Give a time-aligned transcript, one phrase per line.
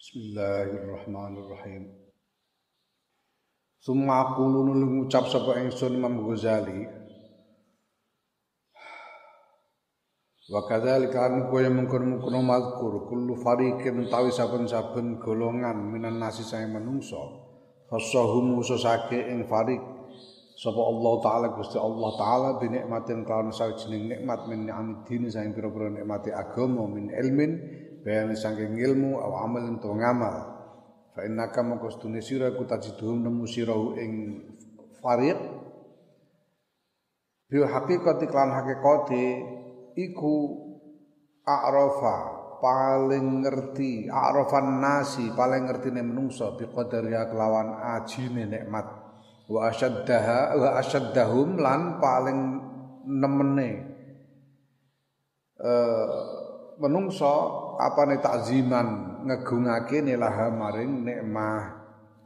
[0.00, 1.92] Bismillahirrahmanirrahim.
[3.84, 6.88] Summa aku nuli ngucap sapa ingsun Imam Ghazali.
[10.48, 17.20] Wa kadzalika an kaya mungkon-mungkon mazkur kullu fariqin tawi saben-saben golongan minan nasi saya manungsa.
[17.92, 19.84] Fasahum ususake ing fariq
[20.56, 25.92] sapa Allah taala Gusti Allah taala bi nikmatin kelawan sawijining nikmat min ni'amid saing pira-pira
[25.92, 27.52] nikmati agama min ilmin
[28.00, 30.36] bayan saking ilmu aw amal ento ngamal.
[31.10, 34.12] Fa innaka mongko stune sira ku tajiduhum nemu sira ing
[35.02, 35.38] fariq.
[37.50, 39.24] Bi haqiqati klan haqiqati
[39.98, 40.34] iku
[41.42, 42.16] a'rafa
[42.62, 48.86] paling ngerti a'rafan nasi paling ngertine menungso bi qadariya kelawan ajine nikmat.
[49.50, 52.40] Wa asyaddaha wa asyaddahum lan paling
[53.10, 53.70] nemene
[55.58, 56.06] uh,
[56.78, 57.34] menungso
[57.88, 61.62] apane takziman ngegungake nilaha maring nikmah?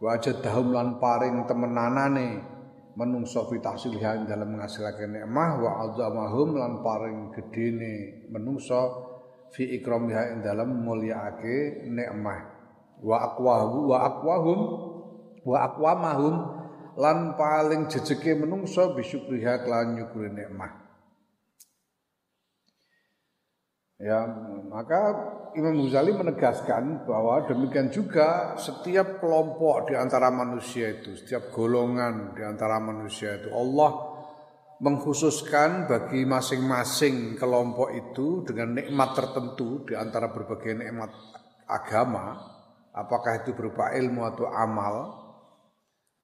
[0.03, 2.53] Wa dahum lan paring temenanane.
[2.95, 8.27] Menungso fi tahsilha dalam menghasilake nikmah wa azamahum lan paring gedene.
[8.31, 8.81] Menungso
[9.51, 12.41] fi ikramiha ing dalam mulyaake nikmah.
[13.03, 14.61] Wa aqwahu wa aqwahum
[15.45, 16.35] wa aqwamahum
[16.95, 20.84] lan paling jejeke menungso bisyukriha lan nyukuri nikmah
[24.05, 24.21] Ya,
[24.69, 25.01] maka
[25.57, 32.45] Imam Ghazali menegaskan bahwa demikian juga setiap kelompok di antara manusia itu, setiap golongan di
[32.45, 34.13] antara manusia itu Allah
[34.85, 41.09] mengkhususkan bagi masing-masing kelompok itu dengan nikmat tertentu di antara berbagai nikmat
[41.65, 42.45] agama,
[42.93, 44.95] apakah itu berupa ilmu atau amal.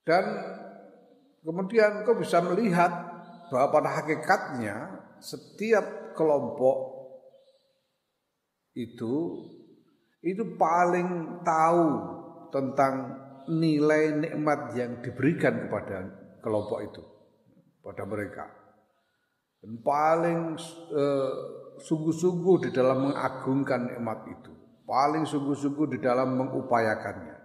[0.05, 0.25] Dan
[1.41, 2.93] kemudian kau bisa melihat
[3.49, 4.77] bahwa pada hakikatnya
[5.17, 6.90] setiap kelompok
[8.75, 9.15] itu
[10.21, 11.87] itu paling tahu
[12.53, 13.17] tentang
[13.49, 16.07] nilai nikmat yang diberikan kepada
[16.45, 17.03] kelompok itu
[17.81, 18.45] pada mereka.
[19.61, 20.57] Dan paling
[20.93, 21.35] eh,
[21.81, 24.53] sungguh-sungguh di dalam mengagungkan nikmat itu
[24.91, 27.37] paling sungguh-sungguh di dalam mengupayakannya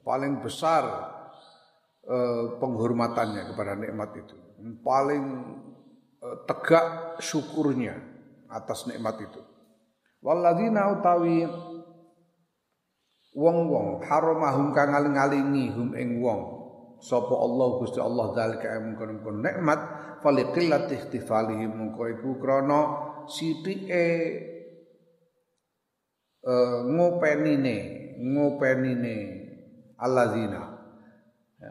[0.00, 0.84] paling besar
[2.08, 4.36] eh, penghormatannya kepada nikmat itu
[4.80, 5.24] paling
[6.24, 7.98] eh, tegak syukurnya
[8.48, 9.40] atas nikmat itu
[10.20, 11.48] Walladzina utawi
[13.32, 16.60] wong-wong haramahum kang ngaling-alingi hum ing wong.
[17.00, 19.80] Sapa Allah Gusti Allah zalika mungkon nikmat
[20.20, 21.72] faliqillat ihtifalihim.
[21.72, 22.80] Mungko iku krana
[23.24, 24.04] sithike
[26.44, 27.76] uh, ngopenine
[28.20, 29.16] ngopenine
[29.96, 30.76] alladzina.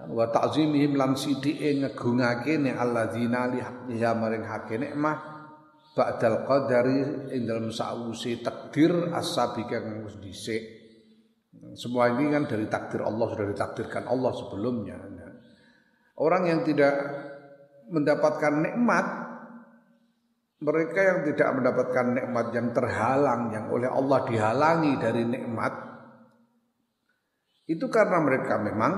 [0.09, 3.45] Wa ta'zimihim lan sithike ngegungake ne alladzina
[3.85, 5.38] liha maring hake nikmah
[5.95, 10.63] ba'dal qadari ing dalam sausi takdir as-sabiqa kang wis dhisik.
[11.75, 14.95] Semua ini kan dari takdir Allah sudah ditakdirkan Allah sebelumnya.
[16.19, 16.93] Orang yang tidak
[17.89, 19.05] mendapatkan nikmat
[20.59, 25.73] mereka yang tidak mendapatkan nikmat yang terhalang yang oleh Allah dihalangi dari nikmat
[27.69, 28.93] itu karena mereka memang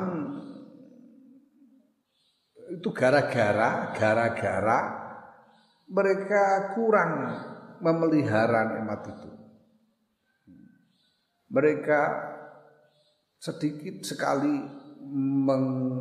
[2.72, 5.01] itu gara-gara gara-gara
[5.92, 7.12] mereka kurang
[7.84, 9.32] memelihara nikmat itu.
[11.52, 12.02] Mereka
[13.36, 14.56] sedikit sekali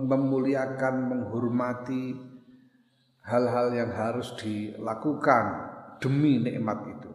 [0.07, 2.15] memuliakan, menghormati
[3.27, 5.45] hal-hal yang harus dilakukan
[5.99, 7.11] demi nikmat itu.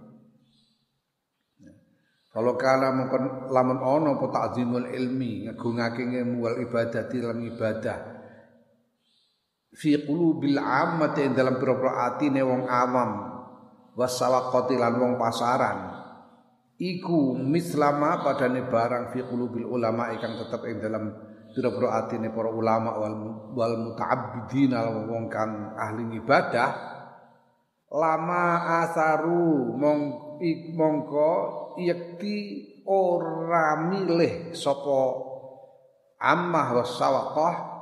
[2.36, 8.15] Kalau kala mungkin lamun ono ta'zimul ilmi ngagungake ilmu wal ibadati ibadah
[9.76, 13.12] fi qulubil ammati dalam pira-pira atine wong awam.
[13.96, 16.04] Wasawaqati lan wong pasaran.
[16.76, 21.12] Iku mislama padane barang fi qulubil ulama ikan tetep ing dalam
[21.56, 23.16] pira-pira atine para ulama wal
[23.56, 24.76] wal muta'abbidin
[25.08, 26.96] wong kang ahli ibadah
[27.96, 28.44] lama
[28.84, 30.00] asaru mong
[30.76, 31.32] mongko
[31.80, 32.40] yakti
[32.84, 35.04] ora milih sapa
[36.20, 37.75] ammah wasawaqah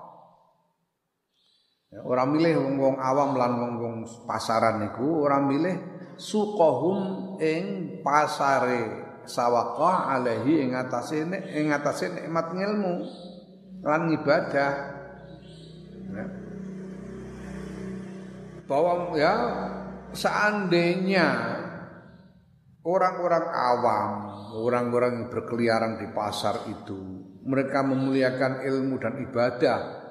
[1.94, 3.95] Ya, orang milih wong-wong awam lan wong-wong
[4.25, 5.75] pasaran niku orang milih
[6.18, 6.98] suqahum
[7.38, 7.66] ing
[8.01, 11.22] pasare sawaqah alaihi ing atase
[11.54, 12.94] ing atase nikmat ilmu
[13.86, 14.74] lan ibadah.
[16.18, 16.25] Ya.
[18.66, 19.34] Bahwa ya
[20.18, 21.28] seandainya
[22.81, 24.10] orang-orang awam,
[24.66, 26.98] orang-orang berkeliaran di pasar itu
[27.46, 30.02] mereka memuliakan ilmu dan ibadah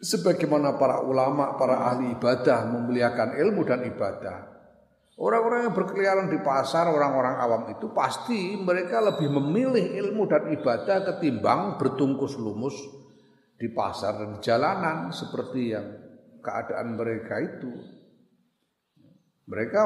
[0.00, 4.56] sebagaimana para ulama, para ahli ibadah memuliakan ilmu dan ibadah,
[5.16, 11.08] Orang-orang yang berkeliaran di pasar, orang-orang awam itu pasti mereka lebih memilih ilmu dan ibadah
[11.08, 12.76] ketimbang bertungkus lumus
[13.56, 15.88] di pasar dan jalanan seperti yang
[16.44, 17.72] keadaan mereka itu.
[19.48, 19.80] Mereka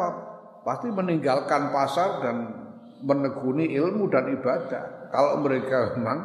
[0.66, 2.36] pasti meninggalkan pasar dan
[3.06, 5.14] menekuni ilmu dan ibadah.
[5.14, 6.18] Kalau mereka memang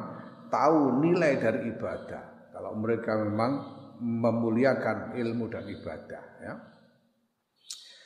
[0.49, 6.53] tahu nilai dari ibadah, kalau mereka memang memuliakan ilmu dan ibadah, ya.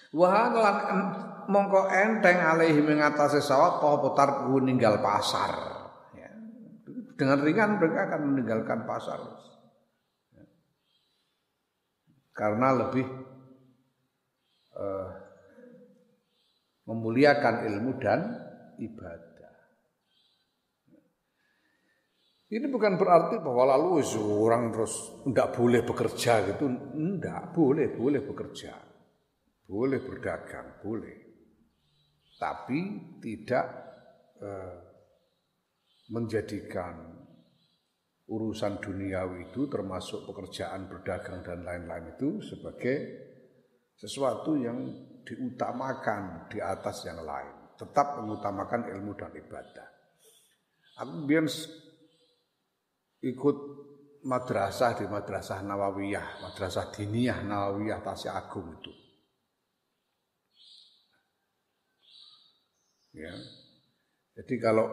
[0.09, 0.77] Wah lan
[1.49, 5.53] mongko enteng alaihi mengatasi sawat kau putar ninggal pasar.
[6.17, 6.33] Ya.
[7.13, 9.21] Dengan ringan mereka akan meninggalkan pasar.
[10.33, 10.45] Ya.
[12.33, 13.05] Karena lebih
[14.73, 15.09] uh,
[16.89, 18.33] memuliakan ilmu dan
[18.81, 19.28] ibadah.
[22.49, 26.65] Ini bukan berarti bahwa lalu orang terus tidak boleh bekerja gitu,
[26.97, 28.73] tidak boleh, boleh bekerja.
[29.69, 31.17] Boleh berdagang, boleh.
[32.41, 32.79] Tapi
[33.21, 33.65] tidak
[34.41, 34.77] eh,
[36.09, 37.21] menjadikan
[38.29, 42.97] urusan duniawi itu termasuk pekerjaan berdagang dan lain-lain itu sebagai
[43.93, 44.89] sesuatu yang
[45.21, 47.77] diutamakan di atas yang lain.
[47.77, 49.87] Tetap mengutamakan ilmu dan ibadah.
[51.05, 51.45] Aku biar
[53.19, 53.57] ikut
[54.23, 58.91] madrasah di madrasah Nawawiyah, madrasah diniyah Nawawiyah Tasya Agung itu.
[63.15, 63.33] Ya.
[64.39, 64.87] Jadi kalau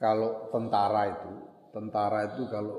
[0.00, 1.32] kalau tentara itu,
[1.70, 2.78] tentara itu kalau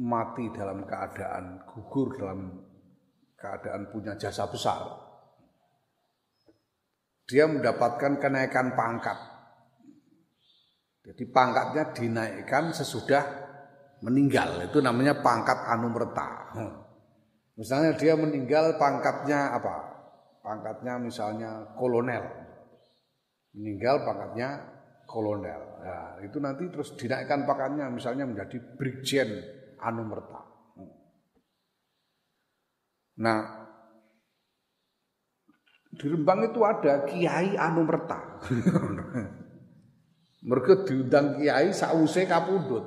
[0.00, 2.50] mati dalam keadaan gugur dalam
[3.38, 4.80] keadaan punya jasa besar,
[7.28, 9.33] dia mendapatkan kenaikan pangkat.
[11.04, 13.22] Jadi pangkatnya dinaikkan sesudah
[14.00, 14.64] meninggal.
[14.64, 16.56] Itu namanya pangkat anumerta.
[17.60, 19.94] Misalnya dia meninggal pangkatnya apa?
[20.44, 22.20] pangkatnya misalnya kolonel.
[23.56, 24.60] Meninggal pangkatnya
[25.08, 25.62] kolonel.
[25.80, 29.40] Nah, itu nanti terus dinaikkan pangkatnya misalnya menjadi brigjen
[29.80, 30.44] anumerta.
[33.24, 33.40] Nah,
[35.94, 38.42] di Rembang itu ada Kiai Anumerta.
[40.44, 42.84] Mereka diundang Kiai sause kapundhut.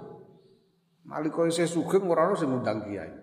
[1.09, 3.13] Nalika isih sugeng ora ono sing ngundang Kiai.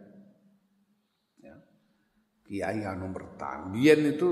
[2.45, 3.73] Kiai anu mertan.
[3.79, 4.31] Itu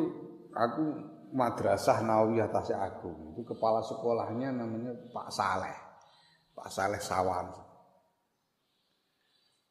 [0.52, 0.84] aku
[1.32, 3.32] madrasah Nawiyah Tasya Agung.
[3.32, 5.76] Itu kepala sekolahnya namanya Pak Saleh.
[6.52, 7.48] Pak Saleh Sawan.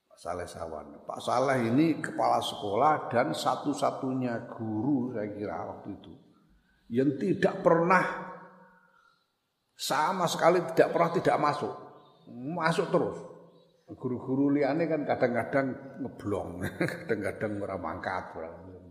[0.09, 0.85] Pak Saleh Sawan.
[1.05, 6.13] Pak Saleh ini kepala sekolah dan satu-satunya guru saya kira waktu itu
[6.91, 8.30] yang tidak pernah
[9.81, 11.73] sama sekali tidak pernah tidak masuk.
[12.29, 13.17] Masuk terus
[13.91, 16.63] guru-guru liane kan kadang-kadang ngeblong,
[17.03, 18.23] kadang-kadang ora mangkat,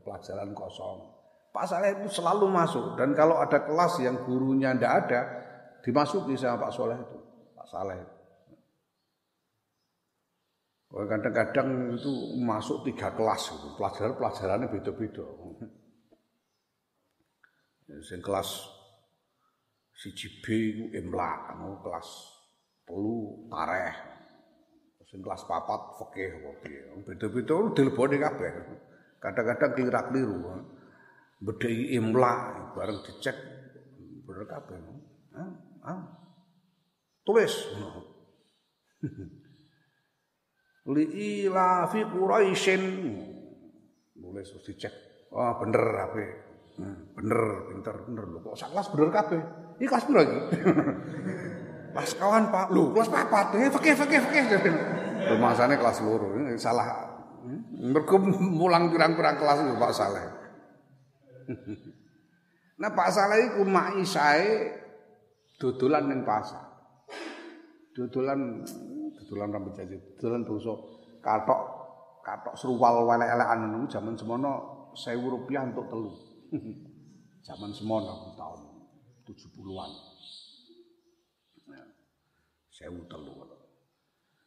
[0.04, 0.98] pelajaran kosong.
[1.50, 5.20] Pak Saleh itu selalu masuk dan kalau ada kelas yang gurunya ndak ada,
[5.82, 7.18] dimasuki sama Pak Soleh itu,
[7.58, 7.98] Pak Saleh.
[10.90, 15.26] Kadang-kadang itu masuk tiga kelas, pelajaran pelajarannya beda-beda.
[18.06, 18.79] Sing kelas
[20.00, 21.52] si B itu imla,
[21.84, 22.08] kelas
[22.88, 23.92] telu tareh,
[25.10, 26.86] Sing kelas papat fikih apa piye.
[27.02, 28.50] Beda-beda dileboni kabeh.
[29.18, 30.38] Kadang-kadang keliru-keliru.
[31.42, 32.34] Bedhei imla
[32.78, 33.34] bareng dicek
[34.22, 34.78] bener kabeh.
[35.34, 35.50] Ah,
[35.82, 36.00] ah.
[37.26, 37.50] Tulis.
[40.94, 41.04] Li
[41.42, 42.82] ila fi Quraisyin.
[44.14, 44.94] Tulis terus dicek.
[45.34, 46.22] Oh bener apa?
[46.78, 48.24] Hmm, bener, pinter, bener.
[48.30, 49.42] Lho kok sak kelas bener kabeh.
[49.80, 50.38] Iki kelas piro iki?
[51.96, 54.42] Pas kawan Pak, lu kelas papat, eh fakih fakih fakih.
[55.32, 57.08] Rumasane kelas loro, ini salah.
[57.80, 60.24] Mergo mulang pirang-pirang kelas itu Pak Saleh.
[62.80, 64.72] Nah Pak Saleh iku maisae
[65.60, 66.64] dodolan ning pasar.
[67.92, 68.64] Dodolan
[69.20, 70.72] dodolan rambut jaji, dodolan bungsu
[71.20, 71.60] katok
[72.24, 74.52] katok seruwal welek-elekan niku jaman semono
[74.96, 76.08] 1000 rupiah untuk telu.
[77.44, 78.69] Zaman semono tahun
[79.34, 79.92] 70-an
[82.80, 83.32] sewu telu.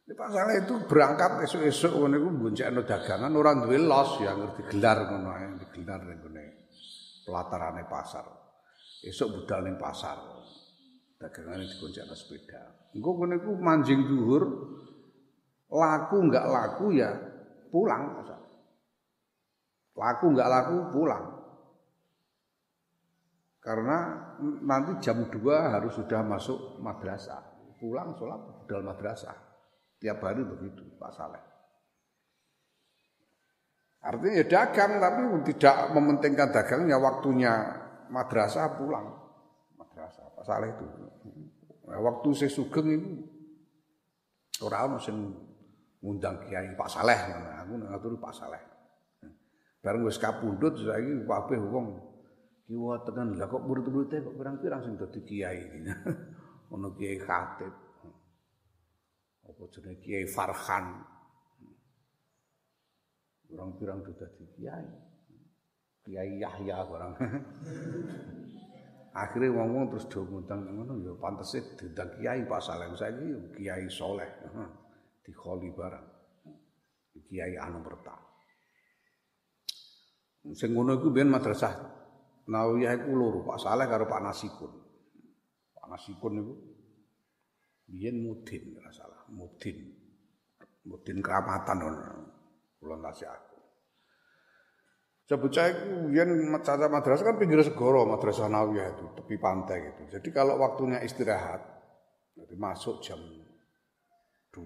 [0.04, 5.08] Ini Saleh itu berangkat esuk-esuk ngono iku mboncekno dagangan ora duwe los ya ngerti gelar
[5.08, 6.44] ngono ae digelar ning ngene
[7.24, 8.28] pelatarane pasar.
[9.00, 10.20] Esuk budal ning pasar.
[11.16, 12.92] Dagangane digoncekno sepeda.
[12.92, 14.44] Engko ngene iku manjing dhuwur
[15.72, 17.10] laku enggak laku ya
[17.72, 18.44] pulang pasar.
[19.96, 21.33] Laku enggak laku pulang.
[23.64, 24.12] Karena
[24.68, 25.40] nanti jam 2
[25.72, 27.40] harus sudah masuk madrasah
[27.80, 29.36] pulang sholat dalam madrasah.
[30.04, 31.44] Tiap hari begitu Pak Saleh.
[34.04, 35.22] Artinya ya dagang tapi
[35.56, 37.54] tidak mementingkan dagangnya waktunya
[38.12, 39.08] madrasah pulang.
[39.80, 40.86] Madrasah Pak Saleh itu.
[41.88, 43.12] Nah, waktu saya sugeng itu
[44.60, 45.16] orang sing
[46.04, 47.16] ngundang kiai Pak Saleh
[47.64, 48.60] aku ngatur Pak Saleh.
[49.80, 52.13] Bareng wis kapundhut saiki kabeh wong
[52.64, 55.84] kiwa tekan lah kok murid-muride kok pirang-pirang sing dadi kiai.
[56.74, 57.74] Ono kiai khatib.
[59.44, 61.04] Apa jenenge kiai Farhan.
[63.52, 64.88] Pirang-pirang sudah di kiai.
[66.04, 67.14] Kiai Yahya barang.
[69.14, 74.32] Akhirnya wong-wong terus do ngundang ngono ya pantese diundang kiai Pak Saleh saiki kiai soleh.
[75.24, 76.08] Dikholi barang.
[77.30, 78.16] Kiai anu berta.
[80.58, 82.03] Sing ngono iku biyen madrasah
[82.44, 84.72] Nawiyah iku loro, Pak Saleh karo Pak Nasikun.
[85.76, 86.54] Pak Nasikun niku
[87.88, 89.80] biyen mudin ora salah, mudin.
[90.84, 92.04] Mudin keramatan ngono.
[92.76, 93.54] Kula aku.
[95.24, 100.20] Sebocah itu yen madrasah madrasah kan pinggir segoro madrasah Nawiyah itu tepi pantai gitu.
[100.20, 101.64] Jadi kalau waktunya istirahat
[102.36, 103.24] jadi masuk jam
[104.52, 104.60] 2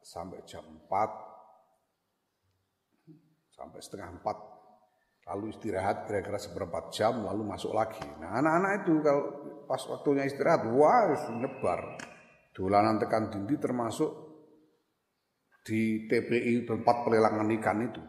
[0.00, 0.88] sampai jam 4
[3.52, 4.49] sampai setengah 4
[5.28, 8.04] lalu istirahat kira-kira seperempat jam lalu masuk lagi.
[8.20, 9.24] Nah anak-anak itu kalau
[9.68, 12.00] pas waktunya istirahat wah nyebar
[12.56, 14.10] dolanan tekan dindi termasuk
[15.64, 18.02] di TPI tempat pelelangan ikan itu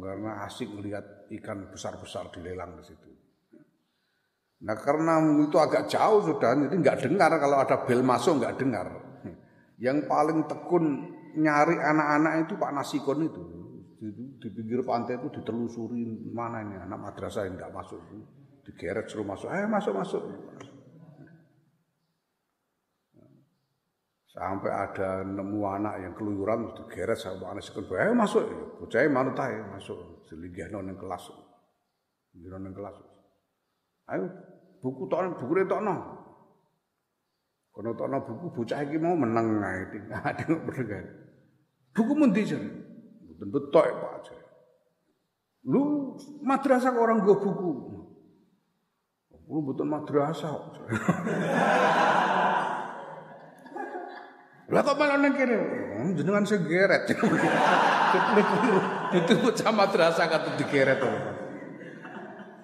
[0.00, 1.02] karena asik melihat
[1.34, 3.10] ikan besar-besar dilelang di situ.
[4.60, 8.86] Nah karena itu agak jauh sudah, jadi nggak dengar kalau ada bel masuk nggak dengar.
[9.80, 10.84] Yang paling tekun
[11.40, 13.42] nyari anak-anak itu Pak Nasikon itu.
[14.00, 18.16] Di, di pinggir pantai itu ditelusuri mana ini anak madrasah yang nggak masuk itu.
[18.64, 20.22] Digeret suruh masuk, ayo masuk masuk.
[24.32, 27.84] Sampai ada nemu anak yang keluyuran digeret sama anak sekon.
[27.92, 28.40] Eh masuk,
[28.80, 30.24] bocah manut ae masuk.
[30.32, 31.28] Selinggihno ning kelas.
[32.32, 32.96] Ngira ning kelas.
[34.08, 34.32] Ayo
[34.80, 35.94] buku tokno, buku retokno.
[37.68, 41.04] Kono tokno buku bocah iki mau meneng ae tengok bener
[41.92, 42.48] Buku mundi.
[43.40, 44.36] Mboten betok Pak aja.
[45.64, 46.12] Lu
[46.44, 47.72] madrasah orang gua buku.
[49.48, 50.52] Lu betul madrasah.
[54.70, 55.56] Lah kok malah nang kene?
[55.56, 56.62] Hmm, jenengan sing.
[59.18, 61.02] Itu bocah madrasah kata digeret.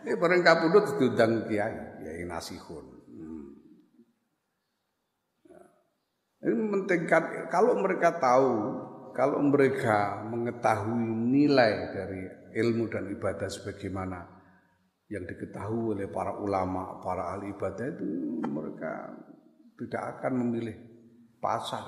[0.06, 2.87] Ini bareng kapundhut diundang kiai, kiai nasihun.
[3.11, 3.59] Hmm.
[6.47, 8.86] Ini mementingkan kalau mereka tahu,
[9.16, 12.20] kalau mereka mengetahui nilai dari
[12.52, 14.20] ilmu dan ibadah sebagaimana
[15.08, 18.04] yang diketahui oleh para ulama, para ahli ibadah itu
[18.44, 19.16] mereka
[19.80, 20.76] tidak akan memilih
[21.40, 21.80] pasar.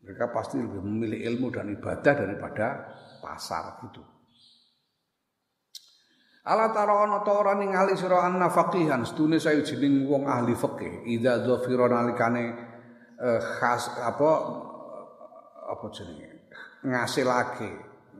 [0.00, 4.00] Mereka pasti lebih memilih ilmu dan ibadah daripada pasar gitu.
[6.42, 11.38] Ala tara ana ta ora ningali sira anna faqihan sedune sawijining wong ahli fikih idza
[11.38, 12.44] dzafira nalikane
[13.14, 14.30] eh, khas apa
[15.72, 16.52] apa jenenge
[16.84, 17.72] ngasilake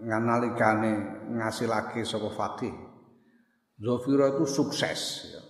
[0.02, 0.92] nganalikane
[1.36, 2.74] ngasilake sapa faqih
[3.76, 5.42] dzafira itu sukses ya.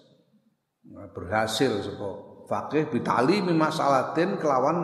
[1.15, 4.77] berhasil sapa Fakih bitali masalatin kelawan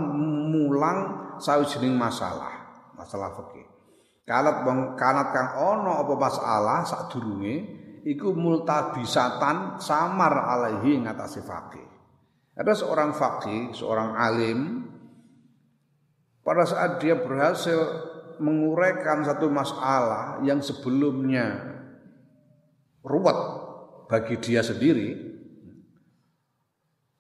[0.49, 0.99] mulang
[1.37, 2.65] sawijining masalah,
[2.97, 3.67] masalah fakih.
[4.25, 4.65] Kanat
[4.97, 7.57] kanat kang ono apa masalah sadurunge
[8.09, 11.85] iku multabisatan samar alaihi ngatasi fakih.
[12.57, 14.88] Ada seorang fakih, seorang alim
[16.49, 17.77] pada saat dia berhasil
[18.41, 21.61] menguraikan satu masalah yang sebelumnya
[23.05, 23.37] ruwet
[24.09, 25.29] bagi dia sendiri,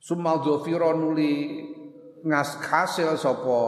[0.00, 1.60] Sumal dzafira nuli
[2.24, 3.60] ngas hasil sapa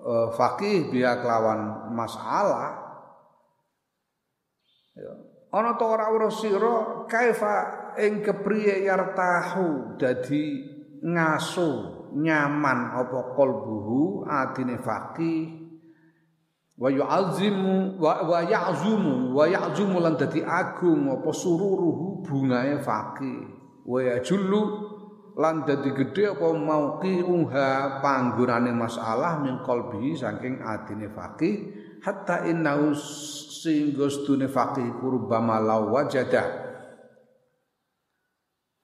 [0.00, 2.80] uh, fakih biya kelawan masalah.
[4.96, 5.12] Ya.
[5.52, 7.54] Ana ta ora ora sira kaifa
[8.00, 10.64] ing kepriye yartahu dadi
[11.04, 15.60] ngaso nyaman apa qalbuhu atine fakih
[16.80, 23.44] wa yu'azzimu wa, wa ya'zumu wa ya'zumu lan dadi agung apa sururuhu bungae fakih
[23.84, 24.62] wa yajullu
[25.36, 31.54] lan dadi gedhe apa mauqi'uha panggonane masalah min qalbi saking adine faqih.
[32.00, 36.69] Hatta innahu singgo stune faqih kurbama law wajada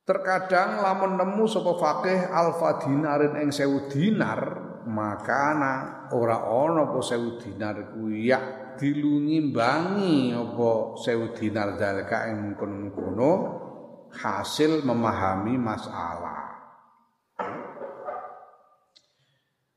[0.06, 4.38] Terkadang lamun nemu sapa faqih alfa dinarin ing sewu dinar
[4.86, 5.50] maka
[6.14, 8.30] ora ana apa sewu dinar kuwi.
[8.30, 8.38] Ya
[8.78, 13.32] dilungimbangi apa sewu dinar dalika ing kono-kono
[14.14, 16.54] hasil memahami masalah.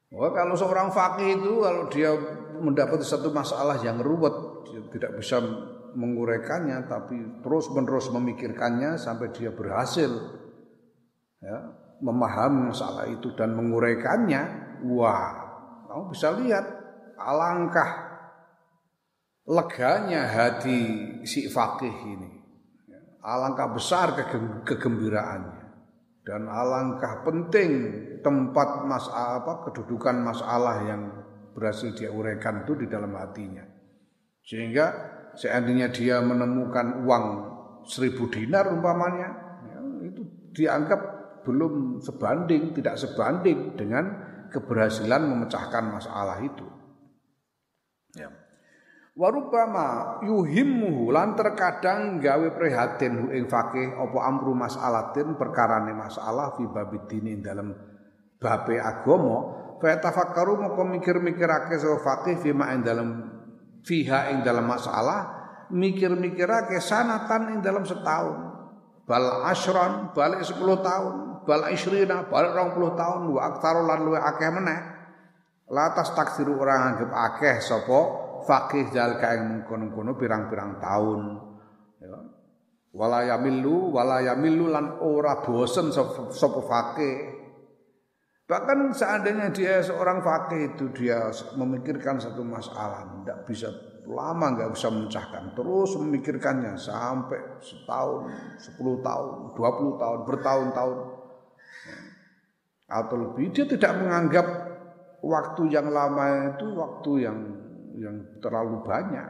[0.09, 2.09] Oh, kalau seorang fakih itu kalau dia
[2.57, 4.33] mendapat satu masalah yang ruwet,
[4.89, 5.37] tidak bisa
[5.95, 10.09] menguraikannya tapi terus-menerus memikirkannya sampai dia berhasil
[11.41, 11.57] ya,
[12.03, 14.41] memahami masalah itu dan menguraikannya.
[14.87, 15.33] Wah,
[15.91, 16.65] kamu bisa lihat
[17.19, 18.09] alangkah
[19.49, 20.79] leganya hati
[21.27, 22.29] si fakih ini.
[23.19, 24.15] Alangkah besar
[24.63, 25.59] kegembiraannya
[26.23, 27.71] dan alangkah penting
[28.23, 31.09] tempat masalah apa kedudukan masalah yang
[31.57, 33.65] berhasil dia uraikan itu di dalam hatinya.
[34.45, 37.25] Sehingga seandainya dia menemukan uang
[37.87, 39.29] seribu dinar umpamanya,
[39.63, 40.21] ya, itu
[40.59, 41.01] dianggap
[41.47, 44.05] belum sebanding, tidak sebanding dengan
[44.51, 46.67] keberhasilan memecahkan masalah itu.
[48.19, 48.27] Ya.
[49.19, 56.63] Warubama yuhimmuhu lan terkadang gawe prihatin hu ing fakih apa amru mas'alatin perkarane masalah fi
[56.63, 57.75] babidini dalam
[58.39, 63.38] babe agama fa tafakkaru moko mikir-mikirake so fakih fi ma dalam
[63.83, 68.37] fiha ing dalam masalah mikir-mikirake sanatan ing dalam setahun.
[69.09, 74.49] Bal asron balik 10 tahun bal isrina balik 20 tahun wa aktaru lan luwe akeh
[74.53, 74.79] meneh.
[75.69, 77.99] Latas taksiru orang anggap akeh sapa
[78.45, 81.21] fakih zalika ing mengkono-kono pirang-pirang tahun.
[82.01, 82.17] Ya.
[82.89, 87.38] Wala yamillu wala lan ora bosen sapa fakih
[88.49, 93.69] bahkan seandainya dia seorang fakih itu dia memikirkan satu masalah tidak bisa
[94.09, 98.25] lama nggak bisa memecahkan terus memikirkannya sampai setahun,
[98.57, 100.99] sepuluh tahun, dua puluh tahun, bertahun-tahun
[102.89, 104.47] atau lebih dia tidak menganggap
[105.21, 107.37] waktu yang lama itu waktu yang
[107.99, 109.29] yang terlalu banyak.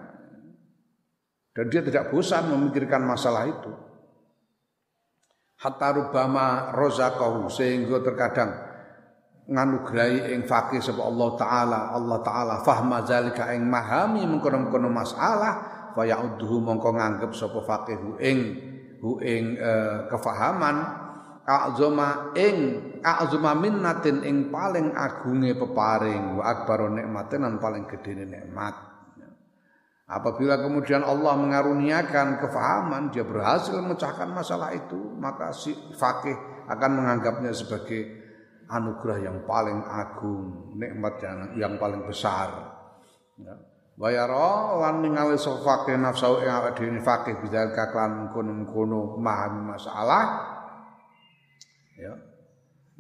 [1.49, 3.73] Dan dia tidak bosan memikirkan masalah itu.
[5.59, 8.68] Hatta rubama rozakahu sehingga terkadang
[9.49, 11.79] nganugrahi ing fakih sebab Allah taala.
[11.91, 15.53] Allah taala fahma zalika ing mahami mengkono-kono masalah
[15.97, 18.37] fa ya'udhu mongko nganggep sapa fakih ing
[19.01, 20.77] hu ing uh, kefahaman.
[21.49, 22.57] A'zama ing
[23.01, 26.37] a'zama minnatin ing paling agunge peparing.
[26.37, 28.89] Wa akbaru nikmatin lan paling gedene nikmat.
[30.09, 36.33] Apabila kemudian Allah mengaruniakan kefahaman, dia berhasil memecahkan masalah itu, maka si fakih
[36.65, 38.18] akan menganggapnya sebagai
[38.69, 42.77] anugerah yang paling agung, nikmat yang, yang paling besar.
[43.41, 43.57] Ya.
[43.99, 50.25] Bayaro lan ningali fakih nafsu ing awake dhewe fakih bidal kaklan kono-kono memahami masalah.
[51.99, 52.15] Ya.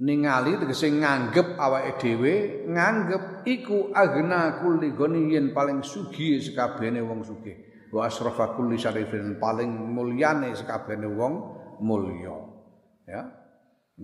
[0.03, 7.55] Ningali tegese nganggep awake dhewe nganggep iku agna kulli ghaniyin paling sugih sekabehane wong sugih.
[7.95, 11.33] Wa asrafa kulli syarifin paling mulyane sekabehane wong
[11.79, 12.35] mulya.
[13.07, 13.38] Ya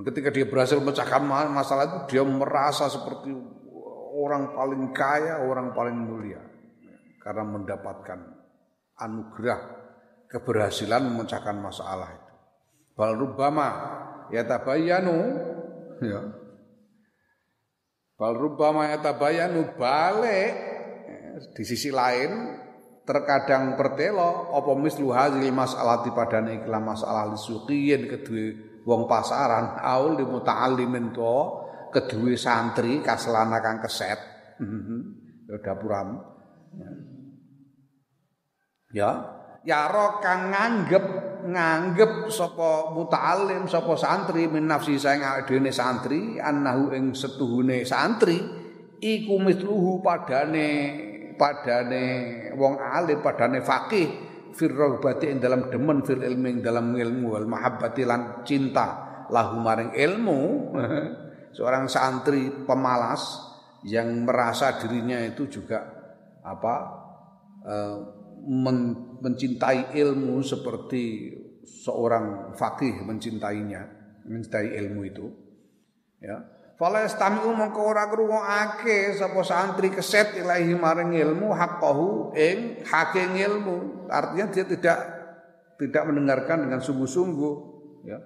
[0.04, 3.32] ketika dia berhasil memecahkan masalah itu dia merasa seperti
[4.16, 6.44] orang paling kaya, orang paling mulia
[7.24, 8.20] karena mendapatkan
[9.00, 9.60] anugerah
[10.28, 12.34] keberhasilan memecahkan masalah itu.
[12.96, 13.70] Bal rubama
[14.32, 15.16] yatabayanu
[16.04, 16.22] ya
[18.16, 20.54] bal rubama yatabayanu balik
[21.56, 22.56] di sisi lain
[23.04, 30.16] terkadang pertelo apa mislu hazil masalah di padane iklan masalah lisuqiyin kedua wong pasaran aul
[30.16, 31.38] di muta'allimin to
[31.90, 34.20] kedua santri kaselana kang keset.
[35.46, 36.26] Ya dapuram
[38.90, 39.10] ya.
[39.62, 41.06] Ya ro kang nganggep
[41.46, 48.42] nganggep sapa muta'allim sapa santri min nafsi saing dene santri annahu ing setuhune santri
[48.98, 50.70] iku misluhu padane
[51.38, 52.06] padane
[52.58, 54.72] wong alim padane fakih fir
[55.28, 58.88] ing dalam demen fil ilmi dalam ilmu wal mahabbati lan cinta
[59.28, 60.40] lahu maring ilmu
[61.56, 63.52] seorang santri pemalas
[63.86, 65.84] yang merasa dirinya itu juga
[66.42, 66.76] apa
[67.68, 67.98] uh,
[69.22, 71.34] mencintai ilmu seperti
[71.66, 73.82] seorang fakih mencintainya,
[74.30, 75.26] mencintai ilmu itu.
[76.22, 76.55] Ya.
[76.76, 84.08] Fala yastami'u mongko ora ngrungokake sapa santri keset ilahi maring ilmu haqqahu ing hake ilmu.
[84.12, 85.00] Artinya dia tidak
[85.80, 87.54] tidak mendengarkan dengan sungguh-sungguh,
[88.04, 88.20] ya.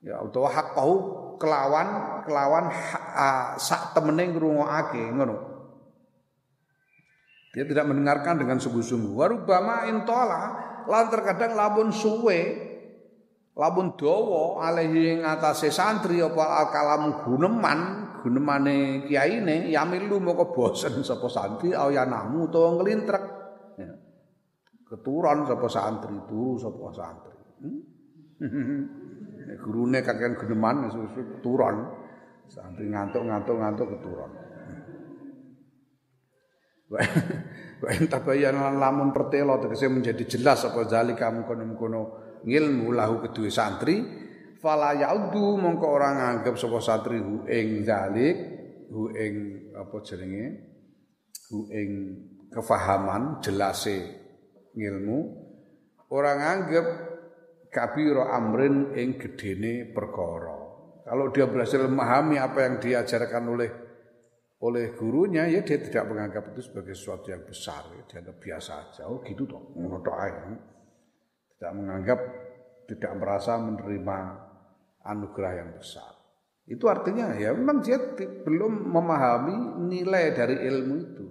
[0.00, 0.94] Ya utawa haqqahu
[1.38, 1.88] kelawan
[2.26, 5.36] kelawan ha, sak temene ngrungokake ngono.
[7.54, 9.14] Dia tidak mendengarkan dengan sungguh-sungguh.
[9.14, 10.42] Warubama intola
[10.90, 12.69] lan terkadang lamun suwe
[13.58, 17.80] lamun dawa alaihi ing atase santri apa kalamu guneman
[18.22, 23.24] gunemane kiyaine yamilu moko bosen sapa santri ayanamu utawa nglintrek
[23.80, 23.90] ya.
[24.86, 27.80] keturon sapa santri turu sapa santri hmm?
[29.66, 31.76] gurune kakean guneman susu keturon
[32.46, 34.32] santri ngantuk-ngantuk ngantuk keturon
[37.80, 44.00] Wa tabayyan lan lamun pertelo tegese menjadi jelas apa zalika mengkono-mengkono ngilmu lahu kedue santri
[44.60, 48.36] fala yaudu mongko ora nganggep sapa santri hu ing zalik
[48.92, 49.34] hu ing
[49.72, 50.46] apa jenenge?
[51.50, 51.90] Hu ing
[52.50, 53.98] kefahaman jelase
[54.76, 55.18] ngilmu
[56.10, 56.86] ora nganggep
[57.70, 60.58] kabiro amrin ing gedene perkara.
[61.06, 63.70] Kalau dia berhasil memahami apa yang diajarkan oleh
[64.60, 67.88] oleh gurunya ya dia tidak menganggap itu sebagai sesuatu yang besar.
[67.96, 69.02] Ya, dianggap biasa aja.
[69.08, 69.72] Oh gitu toh.
[69.72, 70.04] Ngono
[71.60, 72.20] tidak menganggap
[72.88, 74.18] tidak merasa menerima
[75.04, 76.08] anugerah yang besar.
[76.64, 81.26] Itu artinya ya memang dia belum memahami nilai dari ilmu itu.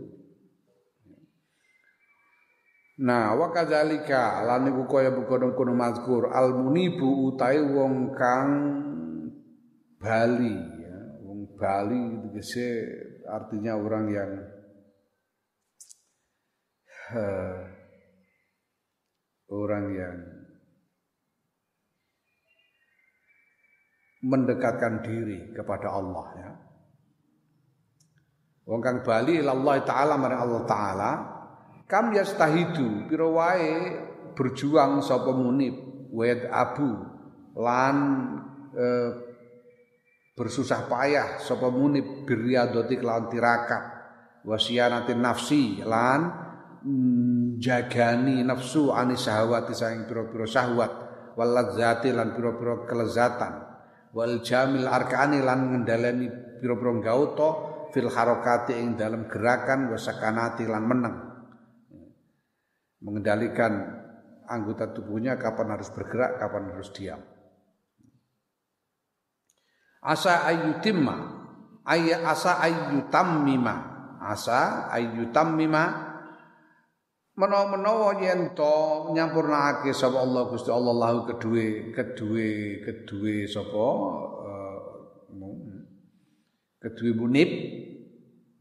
[3.00, 8.52] Nah, wa kadzalika lan iku kaya bukono kono mazkur al munibu utai wong kang
[9.98, 12.70] bali ya, wong bali tegese
[13.26, 14.32] artinya orang yang
[17.18, 17.79] uh,
[19.50, 20.18] orang yang
[24.26, 26.52] mendekatkan diri kepada Allah ya.
[28.70, 31.12] Wong kang bali Allah taala marang Allah taala
[31.90, 33.98] kam yastahidu pira wae
[34.38, 35.74] berjuang sapa munib
[36.14, 36.94] wed abu
[37.58, 37.96] lan
[38.78, 39.10] eh,
[40.38, 43.84] bersusah payah sapa munib birriyadati kelawan tirakat
[44.46, 46.49] wasianatin nafsi lan
[47.60, 50.92] jagani nafsu ani syahwati saing pira-pira syahwat.
[51.36, 53.54] Wal ladzati lan pira-pira kelezatan.
[54.12, 56.28] Wal jamil arkani lan ngendhaleni
[56.60, 57.50] pira-pira gauta
[57.92, 61.16] fil harakati ing dalam gerakan wasakanati lan meneng.
[63.00, 63.74] Mengendalikan
[64.50, 67.22] anggota tubuhnya kapan harus bergerak kapan harus diam.
[70.00, 71.16] Asa ayyutimma
[71.88, 73.76] ay asa ayyutammima.
[74.20, 76.09] Asa ayyutammima
[77.40, 83.88] menawa-menawa yen to nyampurnakake sapa Allah Gusti Allah lahu kedue kedue kedue sapa
[84.44, 84.78] uh,
[86.84, 87.48] kedue munib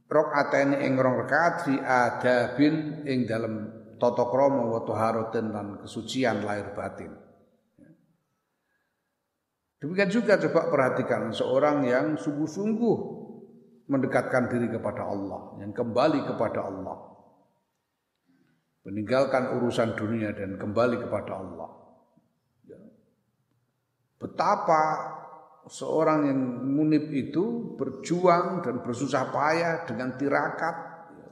[0.07, 3.67] rakaatene ing rong rakaat fi adabin ing dalem
[3.99, 7.11] tata krama wa taharatin lan kesucian lahir batin
[9.79, 12.97] Demikian juga coba perhatikan seorang yang sungguh-sungguh
[13.87, 17.08] mendekatkan diri kepada Allah, yang kembali kepada Allah.
[18.87, 21.71] Meninggalkan urusan dunia dan kembali kepada Allah.
[22.67, 22.79] Ya.
[24.23, 24.83] Betapa
[25.69, 30.77] seorang yang munib itu berjuang dan bersusah payah dengan tirakat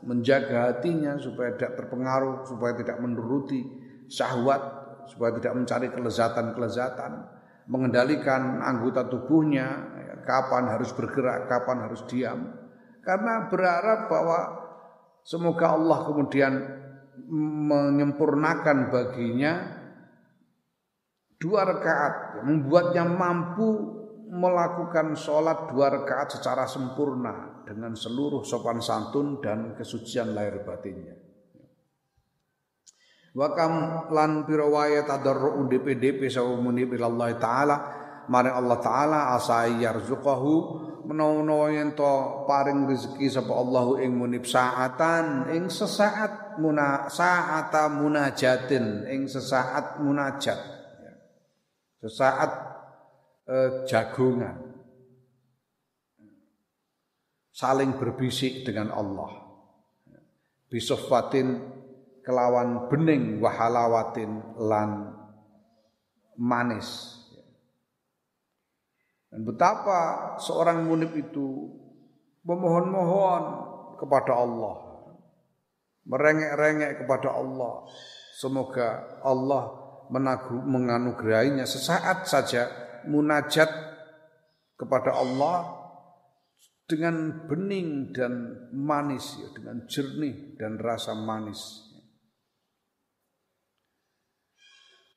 [0.05, 3.65] menjaga hatinya supaya tidak terpengaruh, supaya tidak menuruti
[4.07, 4.63] syahwat,
[5.09, 9.67] supaya tidak mencari kelezatan-kelezatan mengendalikan anggota tubuhnya,
[10.23, 12.55] kapan harus bergerak, kapan harus diam.
[13.03, 14.41] Karena berharap bahwa
[15.23, 16.53] semoga Allah kemudian
[17.25, 19.53] menyempurnakan baginya
[21.37, 29.75] dua rakaat, membuatnya mampu melakukan sholat dua rakaat secara sempurna dengan seluruh sopan santun dan
[29.79, 31.15] kesucian lahir batinnya.
[33.37, 37.77] Wa kam lan pira wae tadarru DPDP sawumuni billahi taala
[38.33, 40.55] maring Allah taala asai yarzuqahu
[41.07, 49.07] menawa yen to paring rezeki sapa Allahu ing munib saatan ing sesaat muna saata munajatin
[49.07, 50.59] ing sesaat munajat.
[52.03, 52.53] Sesaat
[53.47, 54.67] eh, jagungan.
[57.57, 59.33] Saling berbisik dengan Allah.
[60.69, 61.57] Bisofatin
[62.21, 65.15] kelawan bening wahalawatin lan
[66.37, 67.16] manis.
[69.31, 71.71] Dan betapa seorang munib itu
[72.47, 73.45] memohon-mohon
[73.99, 74.75] kepada Allah.
[76.07, 77.91] Merengek-rengek kepada Allah.
[78.39, 79.65] Semoga Allah
[80.63, 82.71] menganugerahinya sesaat saja
[83.11, 83.67] munajat
[84.77, 85.87] kepada Allah
[86.87, 91.86] dengan bening dan manis ya, dengan jernih dan rasa manis.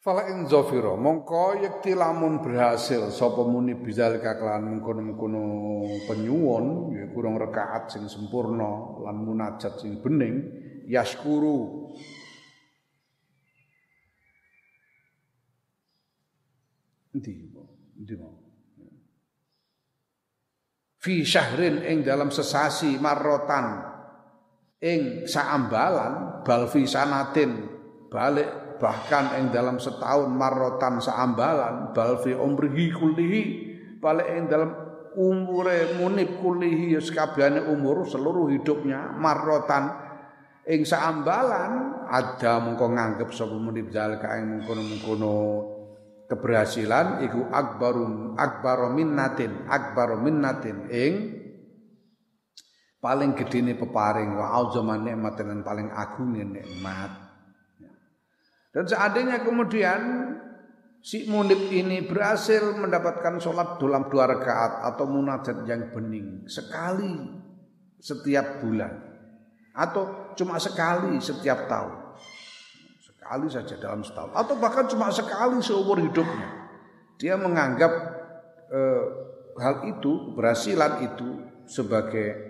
[0.10, 7.38] Fala in zafira mongko yekti lamun berhasil sapa muni bizal kelawan mengkono-mengkono penyuwun ya kurang
[7.38, 10.50] rekaat sing sempurna lan munajat sing bening
[10.90, 11.94] yaskuru
[17.14, 17.54] Endi
[18.02, 18.16] endi
[20.98, 23.78] Fi syahrin ing dalam sesasi marrotan
[24.82, 27.78] ing saambalan bal fi sanatin
[28.10, 33.42] balik bahkan yang dalam setahun marotan seambalan balfi umrihi kullihi.
[34.00, 34.72] Balik yang dalam
[35.20, 37.04] umure munib kullihi ya
[37.68, 40.08] umur seluruh hidupnya marotan.
[40.64, 45.36] Ing saambalan ada mengko nganggep sapa munib zalika ing mengkono-mengkono
[46.30, 50.88] keberhasilan iku akbarum akbaru minnatin akbaru minnatin.
[50.88, 51.14] Ing
[53.04, 57.29] paling gedene peparing wa auzaman nikmat dan paling agung nikmat
[58.70, 60.02] dan seandainya kemudian
[61.00, 67.40] si munib ini berhasil mendapatkan sholat dalam dua rakaat atau munajat yang bening sekali
[68.00, 68.94] setiap bulan
[69.76, 71.96] atau cuma sekali setiap tahun
[73.00, 76.50] sekali saja dalam setahun atau bahkan cuma sekali seumur hidupnya
[77.20, 77.92] dia menganggap
[78.72, 79.04] eh,
[79.60, 81.30] hal itu keberhasilan itu
[81.68, 82.49] sebagai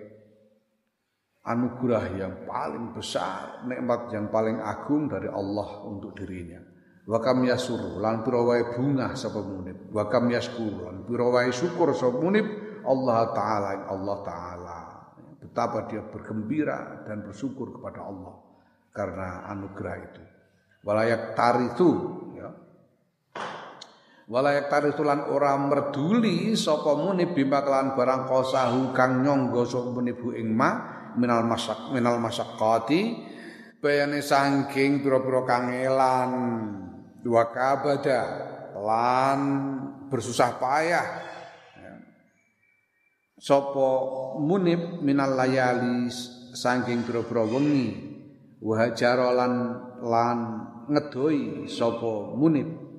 [1.50, 6.62] anugerah yang paling besar nikmat yang paling agung dari Allah untuk dirinya.
[7.10, 9.90] Wakam yasur lan pirawai bunga sapa munib.
[9.90, 12.46] Wakam yaskur lan pirawai syukur sapa munib.
[12.86, 14.80] Allah taala Allah taala.
[15.42, 18.38] Betapa dia bergembira dan bersyukur kepada Allah
[18.94, 20.24] karena anugerah itu.
[20.86, 21.90] Walayak taritu
[22.38, 22.50] ya.
[24.30, 30.14] Walayak taritu lan ora merduli sapa muni bima kelan barang kosahu kang nyangga sapa muni
[30.14, 33.02] bu ing ma minal masak minal masaqqati
[33.84, 36.32] bayane saking pira-pira kangelan
[37.20, 38.22] dua kabada
[38.80, 39.40] lan
[40.08, 41.08] bersusah payah
[41.76, 41.94] ya.
[43.36, 43.88] sapa
[44.40, 46.08] munib minal layali
[46.56, 47.88] saking pira-pira wengi
[48.64, 48.88] wa
[49.36, 49.54] lan
[50.00, 50.40] lan
[50.88, 52.90] ngedoi sapa munib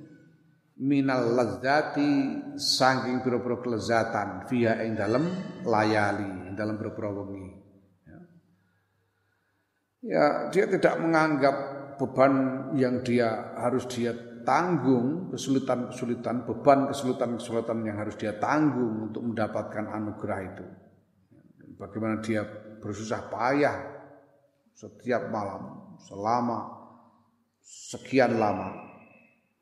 [0.80, 2.12] minal ladzati
[2.56, 5.24] saking pira-pira kelezatan fiha ing dalem
[5.68, 7.49] layali ing dalem pira-pira wengi.
[10.04, 11.56] Ya dia tidak menganggap
[12.00, 12.32] beban
[12.76, 20.40] yang dia harus dia tanggung kesulitan-kesulitan beban kesulitan-kesulitan yang harus dia tanggung untuk mendapatkan anugerah
[20.48, 20.66] itu.
[21.76, 22.44] Bagaimana dia
[22.80, 23.76] bersusah payah
[24.72, 26.80] setiap malam selama
[27.60, 28.72] sekian lama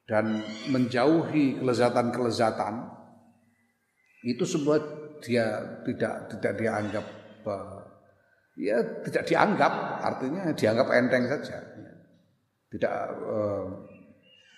[0.07, 2.87] dan menjauhi kelezatan-kelezatan
[4.23, 4.79] itu semua
[5.23, 7.05] dia tidak tidak dianggap
[8.59, 11.57] ya tidak dianggap artinya dianggap enteng saja.
[12.69, 13.67] Tidak eh,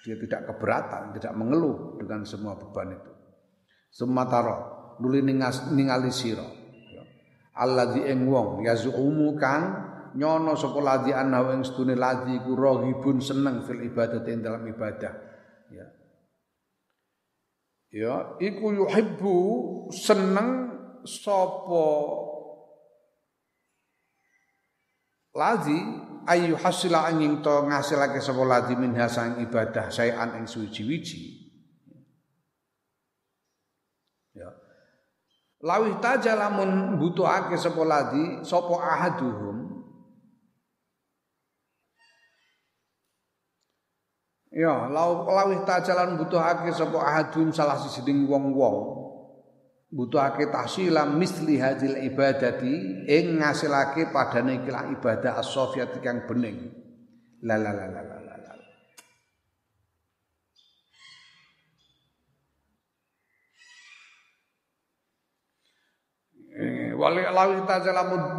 [0.00, 3.12] dia tidak keberatan tidak mengeluh dengan semua beban itu.
[3.92, 6.48] Semataro nuli ningali sira.
[6.90, 7.02] Ya.
[7.60, 13.62] alladzi ing wong yazumu kang nyono sapa ladzi annahu ing sedune ladzi iku raghibun seneng
[13.68, 15.12] fil ibadah dalam ibadah.
[15.70, 15.86] Ya.
[17.90, 19.36] Ya iku yuhibbu
[19.92, 20.48] seneng
[21.04, 21.86] sapa
[25.34, 25.78] ladzi
[26.26, 31.50] ayu hasila angin to ngasilake sapa ladzi min hasang ibadah sayan ing suwi-wiji
[34.34, 34.50] ya.
[35.60, 39.60] Lawih taja lamun butuhake sapa ladzi sapa ahaduhum.
[44.50, 48.99] Ya, lawih tajalan butuhake sapa ahadun salah sijining wong-wong
[49.90, 56.70] butuhake tahsilam misli hadil ibadati ing ngasilake padane ikilah ibadah as-sofiyat kang bening.
[57.42, 58.20] La la la la la.
[66.60, 67.64] Eh, wali lawi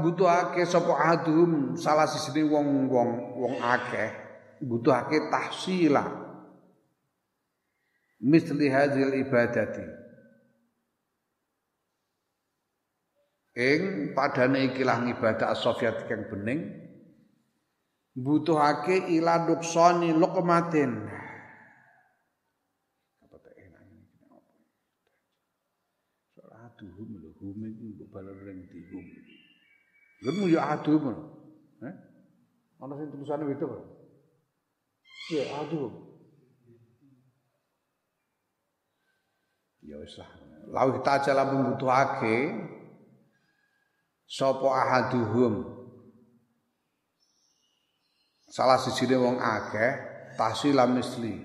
[0.06, 4.14] butuhake sapa ahadum salah sijining wong-wong wong akeh
[4.62, 6.06] butuhake tahsila
[8.22, 10.01] misli hadhil ibadati
[13.58, 16.72] ing padane ikilah ibadah as-sofiyat kang bening
[18.16, 20.92] butuhake ila nuksani luqmatin.
[23.24, 24.04] Apa tak enak ini?
[26.52, 29.06] Aduhum lho hum iki mbok balen ring dihum
[30.22, 31.18] lemu ya aduhum
[31.82, 31.96] eh
[32.78, 34.02] ana sing tulisane itu kok
[35.32, 35.92] Ya, aduh.
[39.80, 40.28] Ya wis lah.
[40.68, 42.52] Lawi tajala membutuhake
[44.32, 45.68] sapa ahaduhum.
[48.48, 49.92] Salah sijine wong akeh
[50.40, 51.36] tahsila misli.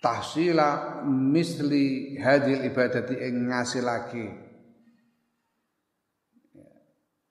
[0.00, 4.26] Tahsila misli hadil ibadati ing ngasilake.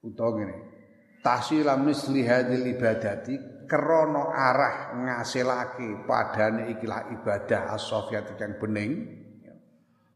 [0.05, 0.55] Utawa ngene
[1.25, 9.18] tahsila misli hadil ibadati krana arah ngasilake padane ikilah ibadah as-sofiyat kang bening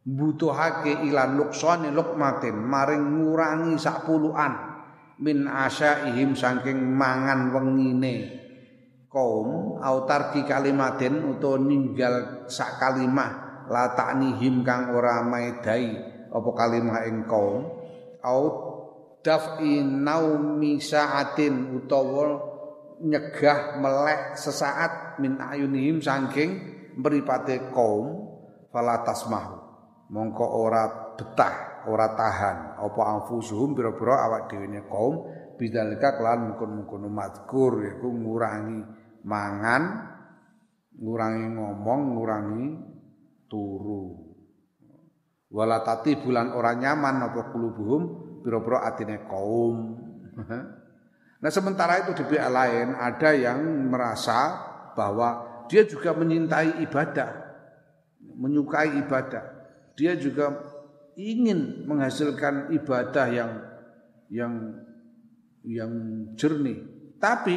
[0.04, 4.52] butuhake ilan luksane lukmatin maring ngurangi sak puluhan
[5.24, 8.44] min asyaihim saking mangan wengine.
[9.08, 15.94] Kaum autarki kalimatin utawa ninggal sak kalimah la taknihim kang ora maedai
[16.34, 17.62] apa kalimah ing kaum.
[18.26, 18.44] Au
[19.22, 22.42] daf'i naumi sa'atin utawa
[23.06, 26.52] nyegah melek sesaat min ayunihim saking
[26.98, 28.34] mripate kaum
[28.74, 29.63] fala tasmahu
[30.14, 30.84] mongko ora
[31.18, 32.78] betah ora tahan.
[32.78, 35.26] Apa anfusuhum pira-pira awak dhewe kaum
[35.58, 38.80] bidzalika kelan mungkon-mungkon mazkur yaiku ngurangi
[39.26, 39.84] mangan
[40.94, 42.66] ngurangi ngomong ngurangi
[43.50, 44.34] turu.
[45.54, 48.02] Wala tati bulan ora nyaman apa kulubuhum
[48.46, 49.78] pira-pira atine kaum.
[51.44, 53.60] Nah sementara itu di pihak lain ada yang
[53.92, 54.64] merasa
[54.96, 57.36] bahwa dia juga menyintai ibadah,
[58.40, 59.53] menyukai ibadah.
[59.94, 60.74] Dia juga
[61.14, 63.52] ingin menghasilkan ibadah yang
[64.34, 64.54] yang
[65.62, 65.92] yang
[66.34, 66.82] jernih.
[67.22, 67.56] Tapi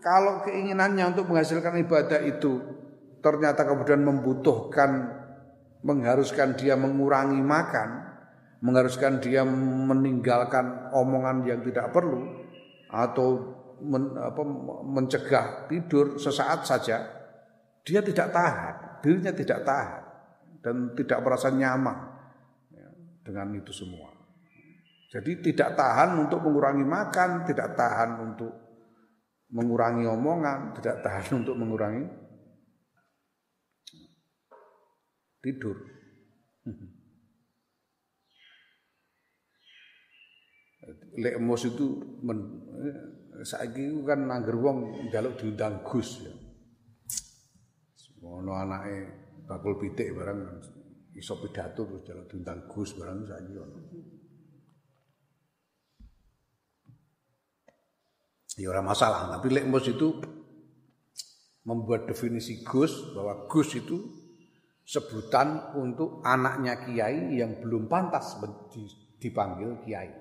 [0.00, 2.60] kalau keinginannya untuk menghasilkan ibadah itu
[3.20, 5.20] ternyata kemudian membutuhkan
[5.84, 7.88] mengharuskan dia mengurangi makan,
[8.64, 12.24] mengharuskan dia meninggalkan omongan yang tidak perlu,
[12.88, 13.52] atau
[13.84, 14.42] men, apa,
[14.88, 17.04] mencegah tidur sesaat saja,
[17.84, 20.03] dia tidak tahan, dirinya tidak tahan
[20.64, 22.08] dan tidak merasa nyaman
[22.72, 22.88] ya,
[23.20, 24.08] dengan itu semua.
[25.12, 28.48] Jadi tidak tahan untuk mengurangi makan, tidak tahan untuk
[29.52, 32.08] mengurangi omongan, tidak tahan untuk mengurangi
[35.44, 35.76] tidur.
[41.14, 42.38] Lek emos itu men,
[42.80, 42.98] eh,
[43.44, 46.32] saiki kan nangger wong njaluk diundang Gus ya.
[48.34, 50.40] Anake bakul pitik barang
[51.14, 53.78] iso pidato terus njaluk diundang Gus barang saiki ono.
[58.54, 60.14] Ya ora masalah, tapi lek emos itu
[61.66, 63.98] membuat definisi Gus bahwa Gus itu
[64.86, 68.38] sebutan untuk anaknya kiai yang belum pantas
[69.18, 70.12] dipanggil kiai.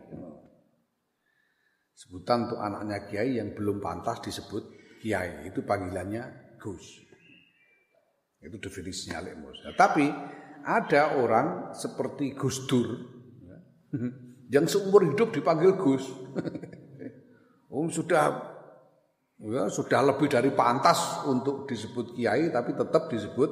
[1.94, 4.64] Sebutan untuk anaknya kiai yang belum pantas disebut
[4.98, 5.46] kiai.
[5.46, 7.13] Itu panggilannya Gus.
[8.44, 9.64] Itu definisinya Lekmus.
[9.64, 10.06] Nah, tapi
[10.64, 12.88] ada orang seperti Gus Dur
[13.44, 13.58] ya,
[14.60, 16.04] yang seumur hidup dipanggil Gus.
[17.72, 18.26] um, sudah
[19.40, 23.52] ya, sudah lebih dari pantas untuk disebut kiai tapi tetap disebut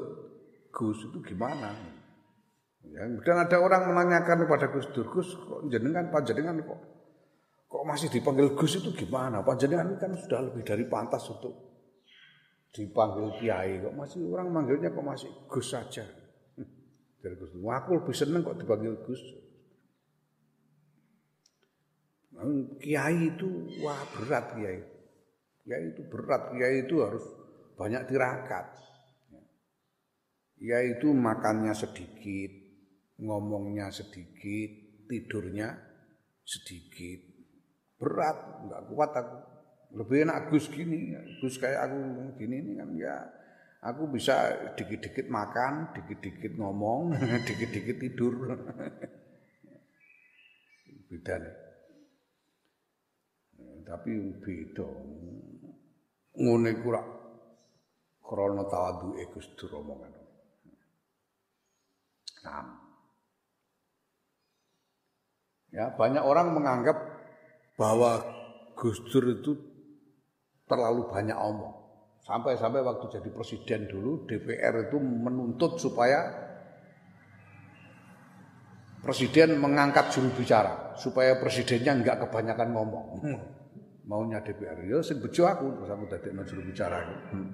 [0.71, 1.71] Gus itu gimana?
[2.82, 6.80] Ya, dan ada orang menanyakan kepada Gus Dur, Gus kok jenengan panjenengan kok
[7.71, 9.39] Kok masih dipanggil Gus itu gimana?
[9.47, 11.70] Panjenengan kan sudah lebih dari pantas untuk
[12.71, 13.79] dipanggil kiai.
[13.84, 16.03] Kok masih orang manggilnya kok masih Gus saja?
[17.21, 17.51] Dari Gus.
[17.55, 19.21] Aku lebih seneng kok dipanggil Gus.
[22.81, 23.49] Kiai itu
[23.86, 24.79] wah berat kiai.
[25.62, 27.21] Kiai itu berat, kiai itu harus
[27.77, 28.65] banyak tirakat.
[30.57, 32.51] Kiai itu makannya sedikit,
[33.21, 35.77] ngomongnya sedikit, tidurnya
[36.41, 37.31] sedikit
[38.01, 39.38] berat, nggak kuat aku.
[39.91, 41.12] Lebih enak Gus gini,
[41.43, 41.99] Gus kayak aku
[42.39, 43.15] gini ini kan ya
[43.84, 47.12] aku bisa dikit-dikit makan, dikit-dikit ngomong,
[47.47, 48.34] dikit-dikit tidur.
[51.12, 51.56] beda nih.
[53.84, 54.88] Tapi beda.
[56.39, 57.08] Ngene ku rak
[58.23, 60.12] krana tawaduke Gus omongan.
[62.47, 62.80] Nah.
[65.71, 66.99] Ya, banyak orang menganggap
[67.80, 68.19] bahwa
[68.75, 69.56] Gus Dur itu
[70.71, 71.75] terlalu banyak omong.
[72.23, 76.31] Sampai-sampai waktu jadi presiden dulu DPR itu menuntut supaya
[79.03, 83.07] presiden mengangkat juru bicara supaya presidennya enggak kebanyakan ngomong.
[83.19, 83.41] Hmm.
[84.07, 87.03] Maunya DPR ya sing bejo aku terus aku dadekno juru bicara.
[87.36, 87.49] Hmm.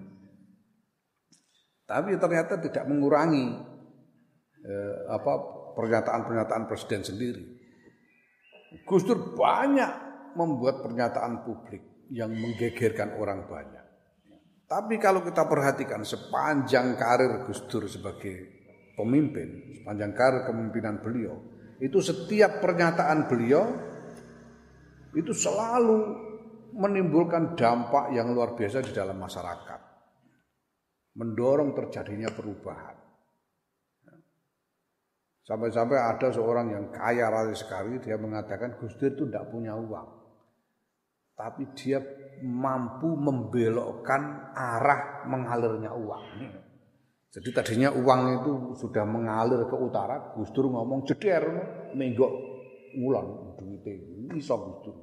[1.88, 3.48] Tapi ternyata tidak mengurangi
[4.68, 5.34] eh, apa
[5.80, 7.44] pernyataan-pernyataan presiden sendiri.
[8.84, 9.92] Gus Dur banyak
[10.36, 13.86] membuat pernyataan publik yang menggegerkan orang banyak.
[14.68, 18.36] Tapi kalau kita perhatikan sepanjang karir Gus Dur sebagai
[19.00, 21.40] pemimpin, sepanjang karir kepemimpinan beliau,
[21.80, 23.64] itu setiap pernyataan beliau
[25.16, 26.20] itu selalu
[26.76, 29.82] menimbulkan dampak yang luar biasa di dalam masyarakat.
[31.16, 32.96] Mendorong terjadinya perubahan.
[35.48, 40.17] Sampai-sampai ada seorang yang kaya raya sekali, dia mengatakan Gus Dur itu tidak punya uang
[41.38, 42.02] tapi dia
[42.42, 46.26] mampu membelokkan arah mengalirnya uang.
[47.30, 51.46] Jadi tadinya uang itu sudah mengalir ke utara, Gus Dur ngomong jeder
[51.94, 52.34] menggok
[52.98, 53.94] ulang duwite
[54.34, 54.98] iso Gus Dur.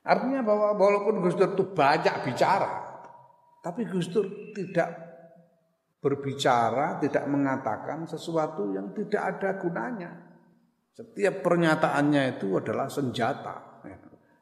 [0.00, 3.04] Artinya bahwa walaupun Gus Dur itu banyak bicara,
[3.60, 4.24] tapi Gus Dur
[4.56, 4.88] tidak
[6.00, 10.10] berbicara, tidak mengatakan sesuatu yang tidak ada gunanya.
[10.96, 13.69] Setiap pernyataannya itu adalah senjata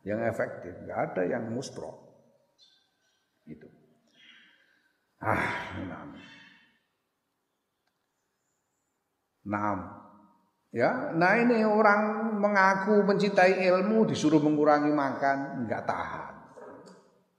[0.06, 1.94] yang efektif, nggak ada yang muspro.
[3.48, 3.66] Itu.
[5.18, 6.04] Ah, nah.
[9.48, 9.74] Nah,
[10.68, 16.34] ya, nah ini orang mengaku mencintai ilmu disuruh mengurangi makan nggak tahan,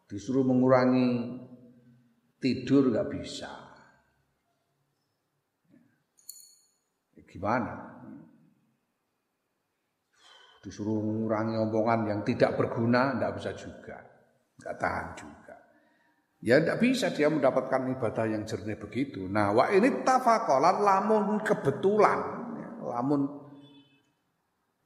[0.09, 1.37] disuruh mengurangi
[2.41, 3.69] tidur nggak bisa.
[7.29, 7.98] Gimana?
[10.59, 13.97] Disuruh mengurangi omongan yang tidak berguna, tidak bisa juga.
[14.59, 15.55] Tidak tahan juga.
[16.39, 19.27] Ya tidak bisa dia mendapatkan ibadah yang jernih begitu.
[19.27, 22.19] Nah, wah ini tafakolan lamun kebetulan,
[22.59, 23.21] ya, lamun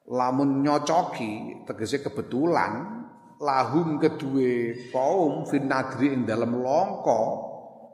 [0.09, 3.05] lamun nyocoki, tegese kebetulan,
[3.41, 7.21] lahum kedua kaum finadri ing dalam longko,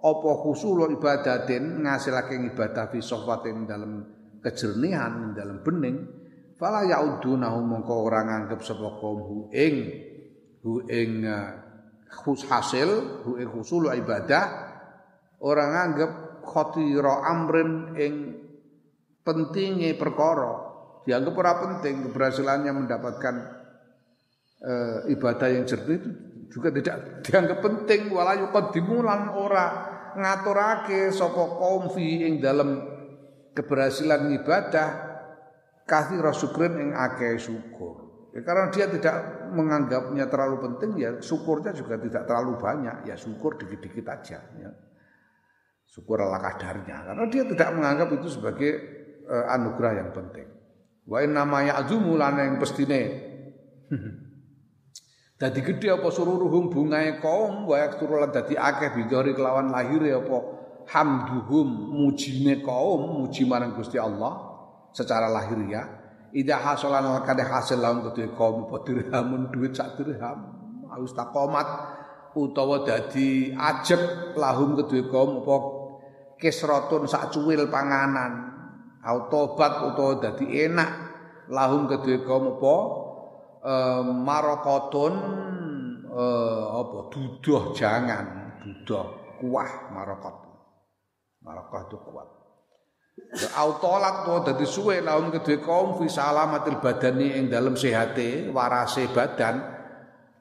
[0.03, 4.03] opo khusul ibadatin ngasilake ibadah fi sofatin dalam
[4.39, 6.18] kejernihan dalam bening
[6.60, 9.76] fala yaudunahu mongko ora nganggep sapa kaum hu ing
[10.60, 11.55] hu ing uh,
[12.12, 14.45] khus hasil hu ing husul ibadah
[15.39, 18.14] ora nganggep khatira amrin ing
[19.24, 20.68] pentingnya perkara.
[21.07, 23.36] Dianggap ora penting keberhasilannya mendapatkan
[24.62, 26.10] uh, ibadah yang jernih itu
[26.51, 26.95] juga tidak
[27.26, 28.12] dianggap penting.
[28.12, 29.66] Wala yuqaddimu lan ora
[30.18, 32.84] ngaturake sapa kaum fi ing dalam
[33.55, 35.09] keberhasilan ibadah
[35.90, 38.10] kasih syukrin yang akeh syukur.
[38.30, 43.58] Ya, karena dia tidak menganggapnya terlalu penting ya syukurnya juga tidak terlalu banyak ya syukur
[43.58, 44.72] dikit-dikit aja ya.
[45.90, 48.72] Syukur ala kadarnya karena dia tidak menganggap itu sebagai
[49.26, 50.46] uh, anugerah yang penting.
[51.10, 53.02] Wa inna ma ya'zumu yang pestine.
[55.40, 60.38] Dadi gede apa sururuhum bungae kaum wa yakturu lan dadi akeh bidori kelawan lahir apa
[60.92, 64.49] hamduhum mujine kaum muji marang Gusti Allah
[64.94, 66.00] secara lahiriah.
[66.30, 70.54] Ida hasolan kade hasil lawan kedue kaum apa dirhamun duit sak dirham.
[70.90, 71.66] Aus takomat
[72.38, 75.56] utawa dadi ajek lahum kedue kaum apa
[76.38, 78.46] kisrotun sak cuwil panganan.
[79.02, 80.90] Autobat utawa dadi enak
[81.50, 82.76] lahum kedue kaum apa
[83.66, 83.74] e,
[84.22, 85.14] marokotun
[86.14, 86.24] e,
[86.78, 88.54] apa dudoh jangan.
[88.62, 90.36] Dudoh kuah marokot.
[91.42, 92.39] Marokot itu kuat
[93.30, 99.61] Autolat to dadi suwe laun kedue kaum fi salamatil badani ing dalem sehate warase badan.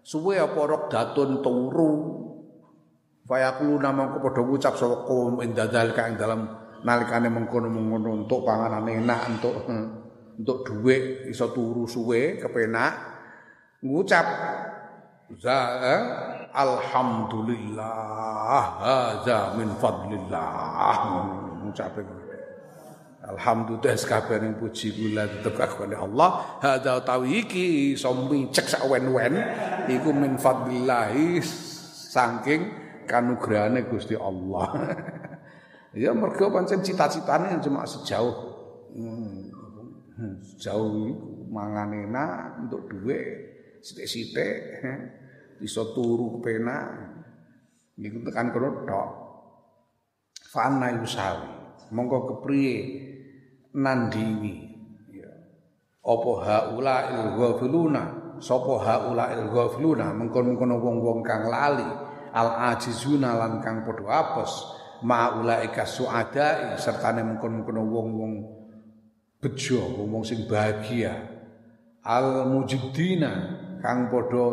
[0.00, 1.92] Suwe apa rok datun turu?
[3.28, 6.48] Fayaqulu nama ku padha ngucap sapa kaum ing dadal kang dalem
[6.80, 9.68] nalikane mengkono-mengkono untuk panganan enak untuk
[10.40, 12.96] untuk dhuwit iso turu suwe kepenak.
[13.84, 14.26] Ngucap
[15.36, 16.02] za eh,
[16.56, 20.96] alhamdulillah hadza min fadlillah.
[21.68, 21.92] Ngucap
[23.28, 26.56] Alhamdulillah kabeh ning puji kula tetep kagungane Allah.
[26.64, 29.36] Hadza tawi iki iso micek sak wen-wen
[29.84, 31.12] iku min fadlillah
[32.08, 32.72] saking
[33.04, 34.72] kanugrahane Gusti Allah.
[35.92, 38.32] ya mergo pancen cita-citane cuma sejauh
[38.96, 40.88] hmm, sejauh
[41.52, 43.28] mangan enak untuk duit
[43.84, 44.56] sithik-sithik
[45.68, 47.12] iso turu kepenak
[48.00, 49.28] niku tekan kono.
[50.48, 51.60] Fana yusawi.
[51.92, 53.08] Monggo kepriye
[53.74, 54.56] nandingi
[55.12, 55.28] ya.
[56.04, 58.02] Haula il ghafiluna?
[58.38, 60.14] Sapa haula il ghafiluna?
[60.14, 61.88] Mengkon-mengkon wong-wong kang lali
[62.32, 64.52] al ajizuna lan kang padha apes
[65.02, 68.32] maulaika suada sertane mengkon-mengkon wong-wong
[69.42, 71.36] bejo wong sing bahagia.
[72.06, 73.32] Al mujiddina
[73.82, 74.44] kang padha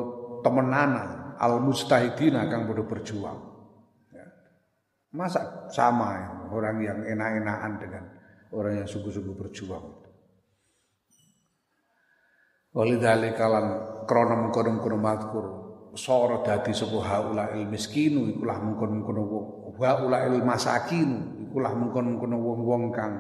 [0.43, 1.09] temenanan.
[1.35, 3.39] Al mustahidina kang padha berjuang.
[4.11, 4.23] Ya.
[5.11, 8.03] masa sama ya, orang yang enak-enakan dengan
[8.53, 9.85] orang yang sungguh-sungguh berjuang.
[12.75, 13.65] Walidhalika lan
[14.03, 15.45] krana mengkono-mengkono matkur
[15.95, 19.45] sora dadi sapa haula il miskinu ikulah mengkono-mengkono wong
[19.79, 23.13] haula il masakinu ikulah mengkono-mengkono wong-wong kang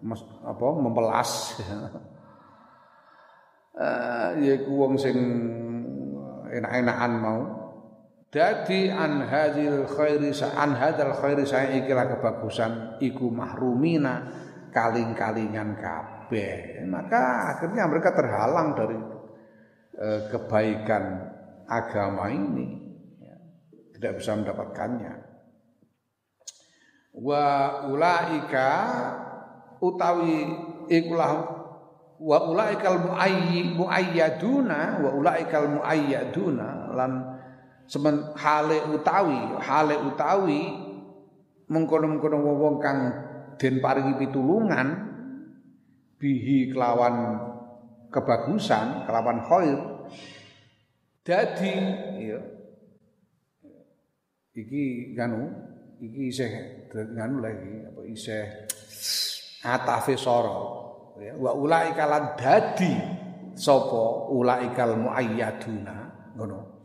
[0.00, 1.60] mas, apa mempelas
[3.76, 5.16] uh, yaiku wong sing
[6.56, 7.40] enak-enakan mau
[8.32, 14.45] dadi an hadil khairi an hadal khairi saya ikilah kebagusan iku mahrumina
[14.76, 16.84] kaling-kalingan kabeh.
[16.84, 19.00] Maka akhirnya mereka terhalang dari
[19.96, 21.04] eh, kebaikan
[21.64, 22.76] agama ini.
[23.16, 23.36] Ya,
[23.96, 25.14] tidak bisa mendapatkannya.
[27.16, 27.44] Wa
[27.88, 28.68] ulaika
[29.80, 30.44] utawi
[30.92, 31.32] ikulah
[32.20, 37.12] wa ulaikal muayyi muayyaduna wa ulaikal muayyaduna lan
[37.88, 40.60] semen hale utawi hale utawi
[41.72, 43.25] mengkono-mengkono wong kang
[43.56, 44.88] den paringi pitulungan
[46.16, 47.40] bihi kelawan
[48.08, 49.78] kebagusan, kelawan khair
[51.26, 51.72] dadi
[52.22, 52.40] ya
[54.54, 55.50] iki kanu
[55.98, 56.50] iki isih
[56.94, 58.44] nganu lagi apa isih
[59.66, 60.58] atafe soro
[61.18, 62.94] ya wa ulaika lan dadi
[63.56, 64.30] sapa?
[64.30, 65.96] Ulaikal muayyaduna
[66.36, 66.76] ngono.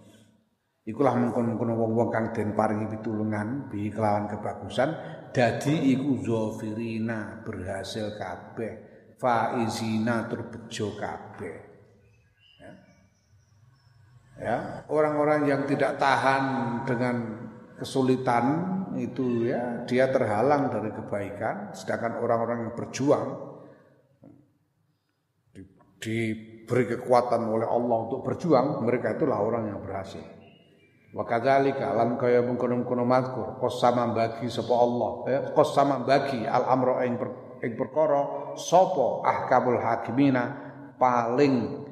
[0.81, 4.89] Ikulah mengkon-mengkon wong-wong kang den paringi pitulungan bi kelawan kebagusan
[5.31, 11.57] dadi iku zafirina berhasil kabeh faizina terbejo kabeh
[12.59, 12.71] ya.
[14.43, 14.57] ya
[14.91, 16.43] orang-orang yang tidak tahan
[16.83, 17.15] dengan
[17.79, 18.45] kesulitan
[18.99, 23.27] itu ya dia terhalang dari kebaikan sedangkan orang-orang yang berjuang
[25.55, 25.63] di,
[26.03, 30.40] diberi kekuatan oleh Allah untuk berjuang mereka itulah orang yang berhasil
[31.11, 35.11] wa kadzalika lan kaya mengkono-mengkono mazkur qasama bagi sapa Allah.
[35.27, 37.29] Eh, qasama bagi al amro ing per,
[37.67, 40.43] ing perkara sapa ahkamul hakimina
[40.95, 41.83] paling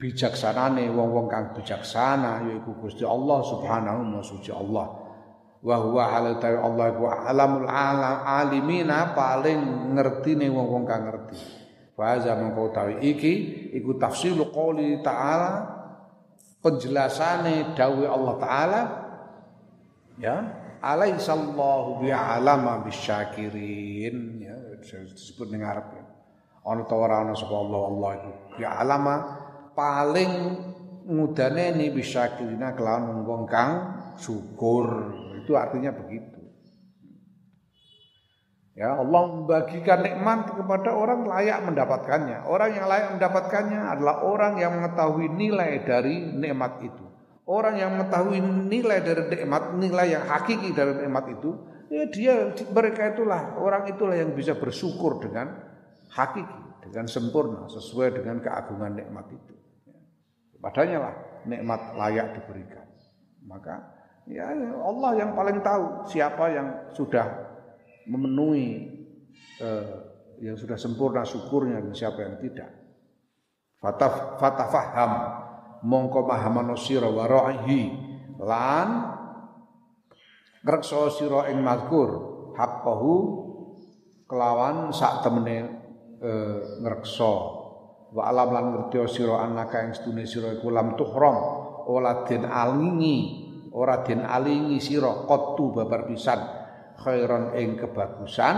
[0.00, 4.88] bijaksanane wong-wong kang bijaksana yaiku Gusti Allah Subhanahu wa suci Allah.
[5.60, 11.36] Wa huwa halal Allah iku alamul alam alimina paling ngertine wong-wong kang ngerti.
[11.92, 12.32] Fa za
[12.72, 13.32] tawi iki
[13.76, 15.79] iku tafsilu qouli ta'ala
[16.60, 18.80] penjelasane dawuh Allah taala
[20.20, 20.36] ya
[20.80, 24.40] alaisallahu bi'alama bisyakirin.
[24.40, 26.04] Ya disebut ning Arab ya.
[26.64, 28.32] Ana ta ora ana sapa Allah Allah iku.
[28.60, 29.14] Bi'alama
[29.76, 30.32] paling
[31.08, 33.72] ngudane ni bisyakirina kelawan wong kang
[34.16, 35.16] syukur.
[35.40, 36.39] Itu artinya begitu.
[38.80, 42.48] Ya, Allah membagikan nikmat kepada orang layak mendapatkannya.
[42.48, 47.04] Orang yang layak mendapatkannya adalah orang yang mengetahui nilai dari nikmat itu.
[47.44, 51.60] Orang yang mengetahui nilai dari nikmat, nilai yang hakiki dari nikmat itu,
[51.92, 52.34] ya dia
[52.72, 55.60] mereka itulah orang itulah yang bisa bersyukur dengan
[56.16, 59.54] hakiki, dengan sempurna sesuai dengan keagungan nikmat itu.
[60.56, 61.14] Padanya lah
[61.44, 62.88] nikmat layak diberikan.
[63.44, 64.00] Maka
[64.30, 64.46] Ya
[64.86, 67.49] Allah yang paling tahu siapa yang sudah
[68.08, 68.68] memenuhi
[69.60, 72.70] eh, yang sudah sempurna syukurnya dan siapa yang tidak.
[73.80, 75.12] Fataf fatafaham.
[75.80, 77.24] Mongko mahamano sira wa
[78.40, 78.88] lan
[80.60, 82.28] ngrekso sira ing mazkur.
[82.56, 83.14] Haqqahu
[84.28, 85.58] kelawan sak temene
[86.20, 86.30] e,
[86.84, 87.34] ngrekso.
[88.12, 91.36] Wa alam lan ngerti sira anaka ing sedune sira iku lam tuhram.
[91.88, 96.59] Ola den alingi ora den alingi sira qattu babar pisan
[97.00, 98.56] khairan ing kebagusan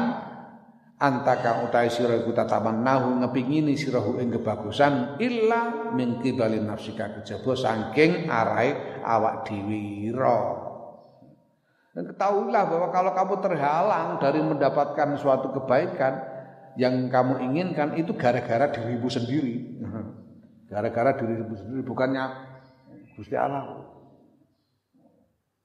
[1.03, 7.59] antaka utai sira iku tataman nahu ngepingini sirahu ing kebagusan illa min qibali nafsika kejaba
[7.59, 10.15] saking arai awak dhewe
[11.93, 16.25] Dan ketahuilah bahwa kalau kamu terhalang dari mendapatkan suatu kebaikan
[16.81, 19.77] yang kamu inginkan itu gara-gara dirimu sendiri.
[20.73, 22.25] Gara-gara dirimu sendiri bukannya
[23.13, 23.82] Gusti Allah.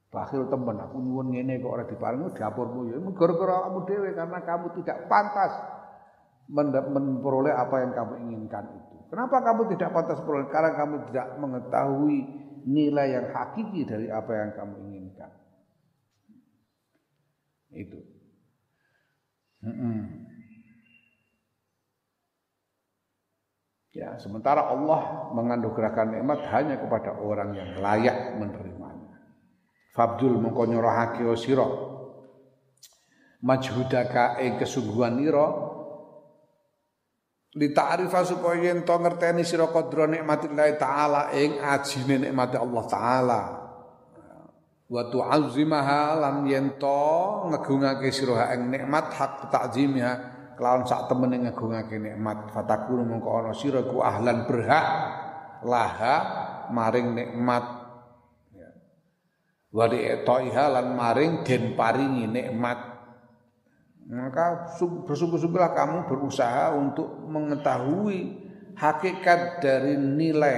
[0.07, 4.67] Bakhil temen aku nyuwun ngene kok ora diparingi dapurmu ya gara-gara kamu dhewe karena kamu
[4.79, 5.51] tidak pantas
[6.47, 8.95] memperoleh apa yang kamu inginkan itu.
[9.11, 10.47] Kenapa kamu tidak pantas memperoleh?
[10.47, 12.17] Karena kamu tidak mengetahui
[12.67, 15.31] nilai yang hakiki dari apa yang kamu inginkan.
[17.75, 17.99] Itu.
[23.97, 28.76] Ya, sementara Allah menganugerahkan nikmat hanya kepada orang yang layak menerima.
[29.97, 31.65] Fabdul mengko nyorohake sira.
[33.41, 35.73] Majhudaka ing kesungguhan ira.
[37.57, 43.41] Li ta'rifa supaya yen to ngerteni sira qadra nikmatillah taala ing ajine nikmat Allah taala.
[44.85, 47.01] Wa tu'azzimaha lan yen to
[47.49, 50.13] ngegungake sira ing nikmat hak ta'zimiha
[50.53, 52.53] kelawan sak temene ngegungake nikmat.
[52.53, 54.85] Fatakunu mengko ana sira ku ahlan berhak
[55.65, 56.15] laha
[56.69, 57.76] maring nikmat
[59.77, 62.97] wa di'taiha lan maring den paringi nikmat.
[64.09, 64.73] Maka
[65.05, 68.41] bersungguh-sungguhlah kamu berusaha untuk mengetahui
[68.73, 70.57] hakikat dari nilai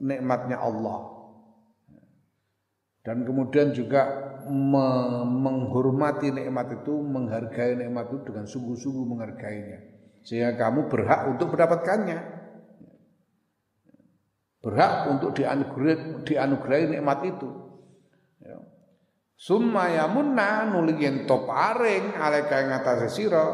[0.00, 1.12] nikmatnya Allah.
[3.04, 9.78] Dan kemudian juga me menghormati nikmat itu menghargai nikmat itu dengan sungguh-sungguh menghargainya.
[10.24, 12.32] Sehingga kamu berhak untuk mendapatkannya.
[14.64, 17.63] Berhak untuk dianugerahi, dianugerahi nikmat itu
[19.34, 23.44] Summa yamunna nuli yen to paring aleka ing atase sira.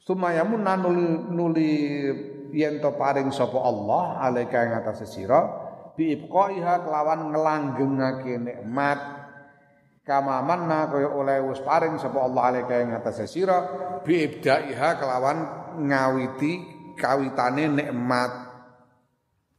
[0.00, 1.04] Summa yamunna nuli
[1.36, 1.70] nuli
[2.56, 5.40] yen to paring sapa Allah aleka ing atase sira.
[5.96, 9.00] Bi ibqaiha kelawan nglanggengake nikmat.
[10.06, 13.58] Kama manna kaya oleh wis paring sapa Allah alaika ing atase sira.
[14.00, 15.38] Bi ibdaiha kelawan
[15.82, 16.52] ngawiti
[16.96, 18.32] kawitane nikmat.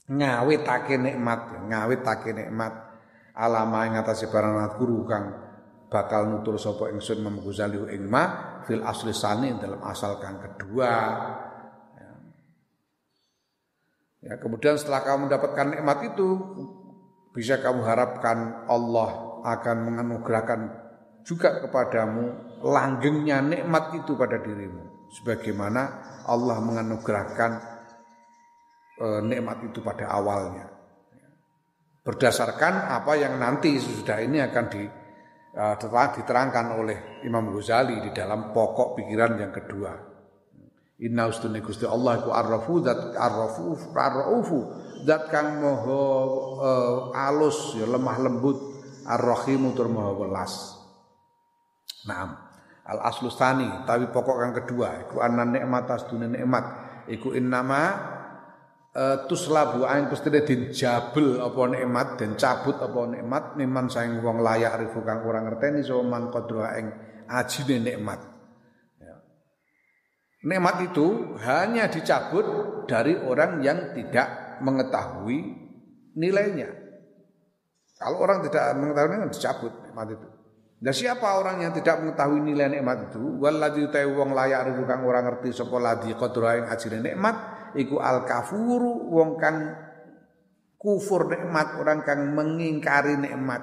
[0.08, 2.86] Ngawitake nikmat ngawitake nikmat
[3.38, 5.25] alama ing atase barang guru kang
[5.88, 10.91] bakal nutur sapa ingsun Imam Ghazali ing ma fil asli sani dalam asal kang kedua
[14.25, 14.35] ya.
[14.41, 16.27] kemudian setelah kamu mendapatkan nikmat itu
[17.31, 20.61] bisa kamu harapkan Allah akan menganugerahkan
[21.23, 25.81] juga kepadamu langgengnya nikmat itu pada dirimu sebagaimana
[26.27, 27.51] Allah menganugerahkan
[28.99, 30.76] e, nikmat itu pada awalnya
[32.08, 34.84] berdasarkan apa yang nanti sudah ini akan di,
[35.51, 35.64] e,
[36.16, 40.08] diterangkan oleh Imam Ghazali di dalam pokok pikiran yang kedua
[40.97, 44.60] Inna ustuni Gusti Allah iku arrafu zat arrafu arraufu
[45.05, 46.01] zat kang moho
[46.58, 48.58] uh, alus ya lemah lembut
[49.08, 50.76] Ar-Rahim tur Maha welas.
[52.10, 52.34] Naam.
[52.88, 56.66] Al aslu tani, tapi pokok yang kedua iku anna nikmat asdune nikmat
[57.12, 58.16] iku innama
[58.98, 64.82] uh, tuslabu aing pestine dijabel apa nikmat dan cabut apa nikmat niman saing wong layak
[64.82, 66.89] rifu kang ora ngerteni so man qadra ing
[67.30, 68.20] ajine nikmat.
[68.98, 69.16] Ya.
[70.50, 72.45] Nikmat itu hanya dicabut
[72.89, 75.38] dari orang yang tidak mengetahui
[76.18, 76.74] nilainya.
[77.98, 80.28] Kalau orang tidak mengetahui dicabut nikmat itu.
[80.78, 83.41] Dan siapa orang yang tidak mengetahui nilai nikmat itu?
[83.41, 87.99] Waladzi ta'i wong layak ribu kang ora ngerti sapa ladzi qadra ing ajine nikmat iku
[87.99, 89.76] al kafuru wong kang
[90.78, 93.59] kufur nikmat, orang kang mengingkari nikmat.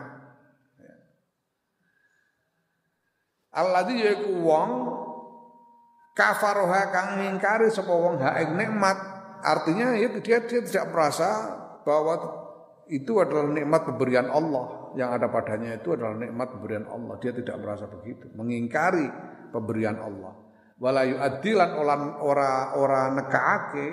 [3.55, 4.71] Alladzi yaiku wong
[6.19, 8.99] kafaroha kang ngingkari sapa wong ha ing nikmat.
[9.45, 11.53] Artinya ya dia, dia tidak merasa
[11.85, 12.17] bahwa
[12.89, 17.57] itu adalah nikmat pemberian Allah yang ada padanya itu adalah nikmat pemberian Allah dia tidak
[17.61, 19.09] merasa begitu mengingkari
[19.51, 20.44] pemberian Allah
[20.85, 21.81] wala yu'addilan
[22.21, 23.87] ora ora nekaake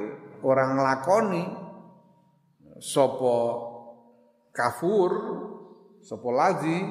[0.43, 1.43] orang lakoni
[2.83, 3.37] sopo
[4.51, 5.11] kafur
[6.03, 6.83] sopo lazi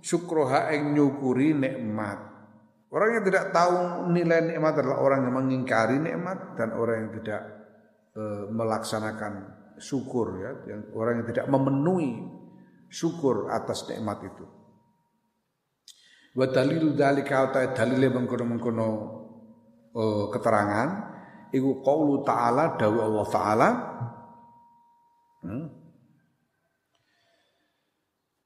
[0.00, 2.24] syukroha ing nyukuri nikmat
[2.88, 7.42] orang yang tidak tahu nilai nikmat adalah orang yang mengingkari nikmat dan orang yang tidak
[8.16, 9.32] e, melaksanakan
[9.76, 12.22] syukur ya, yang orang yang tidak memenuhi
[12.86, 14.46] syukur atas nikmat itu.
[16.38, 19.23] Wa dalilu dzalika ta dalile mengkono-mengkono
[19.95, 20.89] uh, keterangan
[21.49, 23.69] iku qaulu ta'ala dawu Allah taala
[25.45, 25.65] hmm.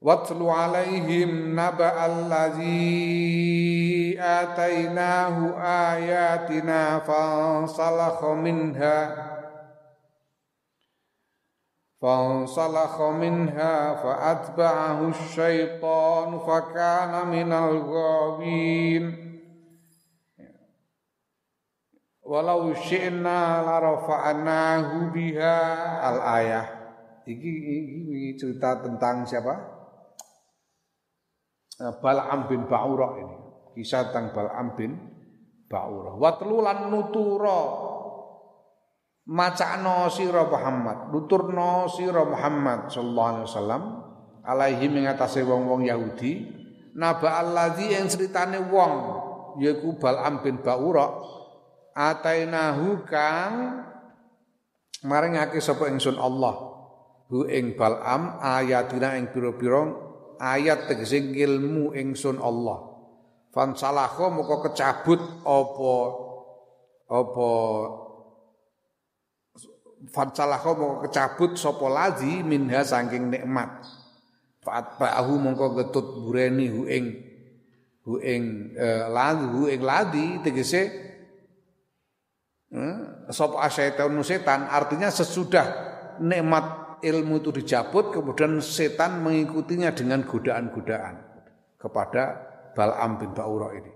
[0.04, 2.76] Watlu alaihim naba allazi
[4.20, 9.32] atainahu ayatina fansalakha minha
[12.04, 19.27] فانسلخ منها فأتبعه الشيطان فكان من الغاوين
[22.29, 25.57] walau syi'na larafa'nahu biha.
[26.05, 26.67] Al-ayah.
[27.25, 27.53] Iki,
[28.05, 29.57] iki cerita tentang siapa?
[32.05, 33.37] Bal'am bin Ba'urah ini.
[33.81, 34.93] Kisah tentang Bal'am bin
[35.69, 37.61] Ba'urah watlulan nutura
[39.29, 41.13] macakno sira Muhammad.
[41.13, 43.83] Nuturno sira Muhammad sallallahu alaihi wasallam.
[44.49, 46.57] Alaihi mengatasi wong-wong Yahudi.
[46.97, 48.93] Naba allazi yang ceritane wong
[49.61, 51.38] yaiku Bal'am bin Ba'ura
[51.99, 53.83] atainahu kang
[55.03, 56.55] maringake sapa ingsun Allah
[57.27, 59.83] hu ing Bal'am ayatina ing pira-pira
[60.39, 62.87] ayat tegese ilmu ingsun Allah
[63.51, 65.95] fansalakho moko kecabut apa
[67.11, 67.49] apa
[69.99, 73.83] Fansalahu mongko kecabut sapa lazi minha saking nikmat.
[74.63, 77.19] Fatba'ahu mongko getut bureni hu ing
[78.07, 81.08] hu ing uh, lazi hu ing ladi tegese
[82.75, 85.67] uh, sapa asyaitan setan artinya sesudah
[86.21, 91.15] nikmat ilmu itu dicabut kemudian setan mengikutinya dengan godaan-godaan
[91.79, 92.23] kepada
[92.75, 93.93] Bal'am bin Ba'ura ini.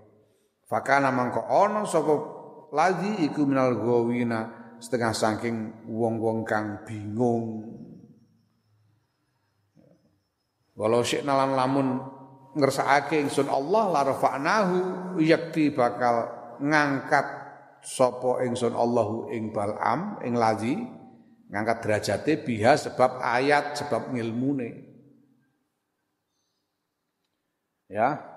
[0.63, 2.13] Fakana mangko ono sapa
[2.71, 5.55] lazi iku minal gawina setengah saking
[5.91, 7.67] wong-wong kang bingung.
[10.73, 12.01] Walau syekh nalan lamun
[12.57, 14.77] ngersakake ingsun Allah la rafa'nahu
[15.21, 17.42] yakti bakal ngangkat
[17.83, 20.73] sapa ingsun Allahu ing Bal'am ing Lazi
[21.51, 24.89] ngangkat derajate biha sebab ayat sebab ngilmune.
[27.91, 28.33] Ya,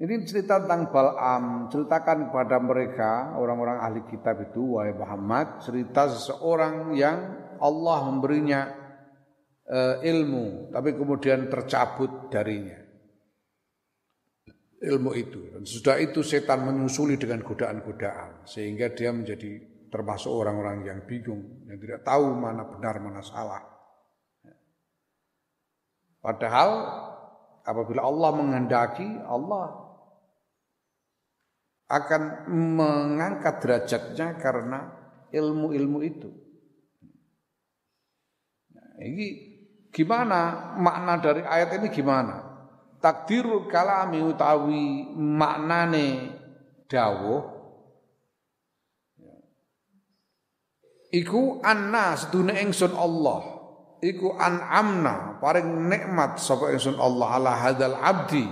[0.00, 6.96] ini cerita tentang Bal'am, ceritakan kepada mereka orang-orang ahli kitab itu wahai Muhammad, cerita seseorang
[6.96, 8.60] yang Allah memberinya
[9.68, 12.89] uh, ilmu tapi kemudian tercabut darinya.
[14.80, 15.40] Ilmu itu.
[15.52, 19.60] Dan sudah itu setan menyusuli dengan godaan-godaan sehingga dia menjadi
[19.92, 23.60] termasuk orang-orang yang bingung, yang tidak tahu mana benar mana salah.
[26.20, 26.70] Padahal
[27.64, 29.88] apabila Allah menghendaki, Allah
[31.90, 32.22] akan
[32.78, 34.94] mengangkat derajatnya karena
[35.34, 36.30] ilmu-ilmu itu.
[38.70, 39.26] Nah, ini
[39.90, 42.49] gimana makna dari ayat ini gimana?
[43.00, 46.36] Takdirul kalami utawi maknane
[46.84, 47.40] dawuh
[51.08, 53.58] iku anna sedune ingsun Allah.
[54.00, 58.44] Iku an'amna paring nikmat sapa ingsun Allah ala hadzal abdi.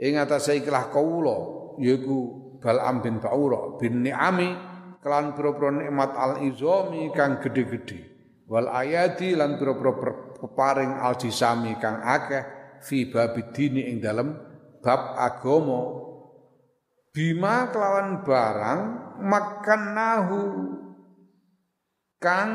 [0.00, 1.36] Ing atase ikhlas kawula
[1.80, 4.56] yaiku Bal'am bin Ba'ura bin ni'ami
[5.04, 8.00] kelan pira-pira nikmat al-izami kang gede-gede
[8.48, 9.92] wal ayati lan pira-pira
[10.40, 14.36] peparing al-jisami kang akeh fi babidini ing dalem
[14.84, 16.04] bab agama
[17.16, 18.80] bima kelawan barang
[19.24, 20.42] makan nahu
[22.20, 22.50] kang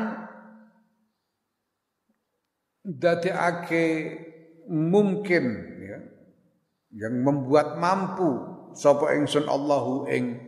[2.86, 3.86] dadekake
[4.70, 5.44] mungkin
[5.82, 5.98] ya
[6.94, 8.30] yang membuat mampu
[8.74, 10.38] sapa ingsun Allahu ing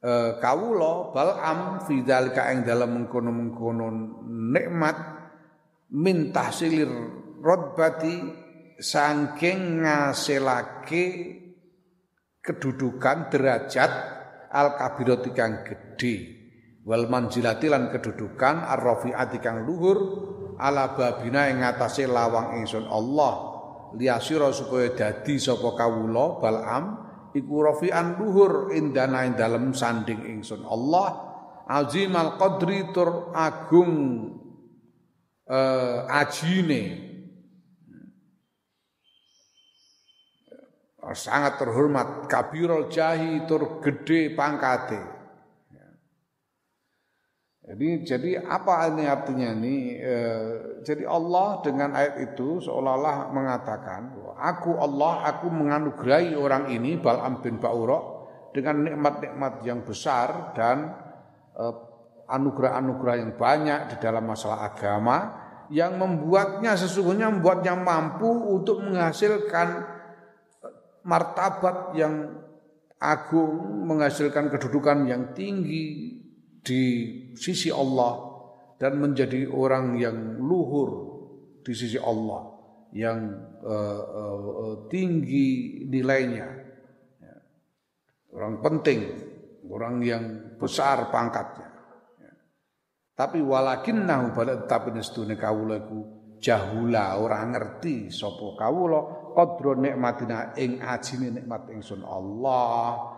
[0.00, 3.86] e, kawula balam fi dzalika ing dalem mengkono-mengkono
[4.28, 4.96] nikmat
[5.92, 6.88] min tahsilir
[7.44, 8.43] rodbati
[8.78, 11.04] saking ngasilake
[12.44, 13.92] kedudukan derajat
[14.52, 16.14] al kabirati kang gedhe.
[16.84, 19.98] Wal manzilati lan kedudukan ar-rafi'ati kang luhur
[20.60, 23.56] ala babina ing ngatasé lawang ingsun Allah.
[23.96, 26.84] Liyasira supaya dadi sapa kawula balam
[27.32, 31.32] iku rafi'an luhur indana ing dalem sanding ingsun Allah.
[31.64, 33.92] Azimal qadri tur agung
[35.48, 37.03] uh, ajine
[41.12, 45.14] sangat terhormat kabirul jahi tur gede pangkate
[47.64, 49.96] jadi jadi apa ini artinya ini?
[49.96, 50.16] E,
[50.84, 57.56] jadi Allah dengan ayat itu seolah-olah mengatakan, aku Allah, aku menganugerahi orang ini Bal'am bin
[57.56, 60.92] Ba'ura dengan nikmat-nikmat yang besar dan
[62.28, 65.16] anugerah-anugerah yang banyak di dalam masalah agama
[65.72, 69.93] yang membuatnya sesungguhnya membuatnya mampu untuk menghasilkan
[71.04, 72.44] martabat yang
[72.98, 76.16] agung, menghasilkan kedudukan yang tinggi
[76.64, 76.82] di
[77.36, 78.32] sisi Allah
[78.80, 81.12] dan menjadi orang yang luhur
[81.60, 82.54] di sisi Allah
[82.94, 83.18] yang
[83.64, 86.48] uh, uh, tinggi nilainya
[87.18, 87.36] ya.
[88.38, 89.00] orang penting
[89.66, 90.24] orang yang
[90.56, 91.68] besar pangkatnya
[92.22, 92.32] ya.
[93.18, 96.00] tapi walakinnahu pada tapi nestune kawula iku
[96.38, 103.12] jahula orang ngerti sapa kawula qadra nikmatina ing ajine nikmat ingsun Allah.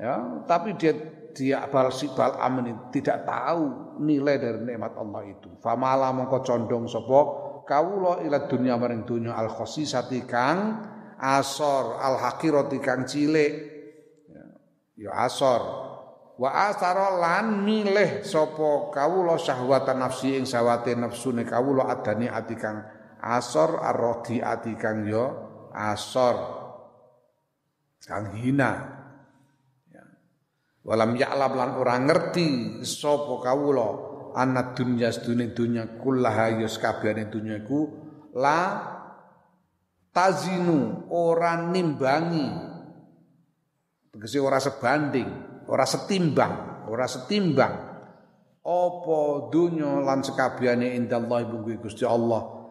[0.00, 0.96] Ya tapi dia
[1.32, 1.92] dia bal
[2.40, 5.48] amin tidak tahu nilai dari nikmat Allah itu.
[5.60, 7.20] Famala mongko condong sapa?
[7.62, 10.82] Kawula ila dunya maring dunya al khosisati kang
[11.20, 13.52] asor al hakirati kang cilik.
[14.28, 14.44] Ya,
[14.96, 15.92] ya asor.
[16.40, 18.90] Wa asara lan milih sapa?
[18.90, 21.44] Kawula syahwatan nafsi ing sawate nafsune.
[21.44, 22.82] Kawula adani ati kang
[23.22, 25.30] asor arrodi ati kang ya
[25.70, 26.36] asor
[28.02, 28.98] kang hina.
[30.82, 33.88] Walam ya'lam lan ora ngerti sapa kawula
[34.34, 37.86] ana dunya sedune dunya kullaha yus ya kabehane dunya iku
[38.34, 38.82] la
[40.10, 42.74] tazinu ora nimbangi.
[44.10, 45.30] Tegese ora sebanding
[45.70, 47.74] ora setimbang ora setimbang.
[48.62, 52.61] Apa dunya lan sekabehane indallahi bungku Gusti Allah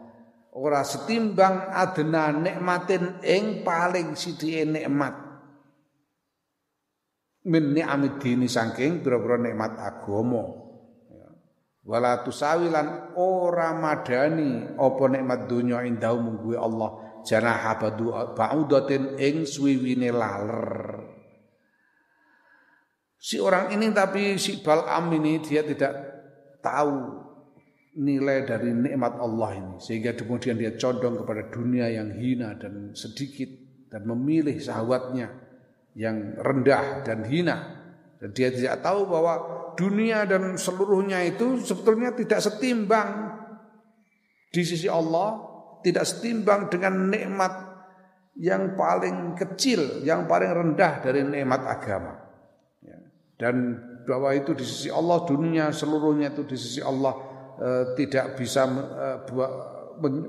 [0.55, 5.15] ora setimbang adena nikmatin ing paling sithike nikmat.
[7.41, 10.45] Min ni'amid dini saking pira-pira nikmat agama.
[11.09, 11.27] Ya.
[11.81, 16.89] wala tusawilan ora madani apa nikmat dunya indau mungguwe Allah.
[17.21, 21.01] Janah badu ba'udatin ing swiwine laler.
[23.21, 25.93] Si orang ini tapi si Bal'am ini dia tidak
[26.65, 27.20] tahu
[27.91, 33.51] nilai dari nikmat Allah ini sehingga kemudian dia condong kepada dunia yang hina dan sedikit
[33.91, 35.27] dan memilih sahabatnya
[35.99, 37.83] yang rendah dan hina
[38.23, 39.33] dan dia tidak tahu bahwa
[39.75, 43.35] dunia dan seluruhnya itu sebetulnya tidak setimbang
[44.55, 45.51] di sisi Allah
[45.83, 47.53] tidak setimbang dengan nikmat
[48.39, 52.23] yang paling kecil yang paling rendah dari nikmat agama
[52.79, 52.95] ya.
[53.35, 53.75] dan
[54.07, 57.30] bahwa itu di sisi Allah dunia seluruhnya itu di sisi Allah
[57.61, 59.07] e, tidak bisa e,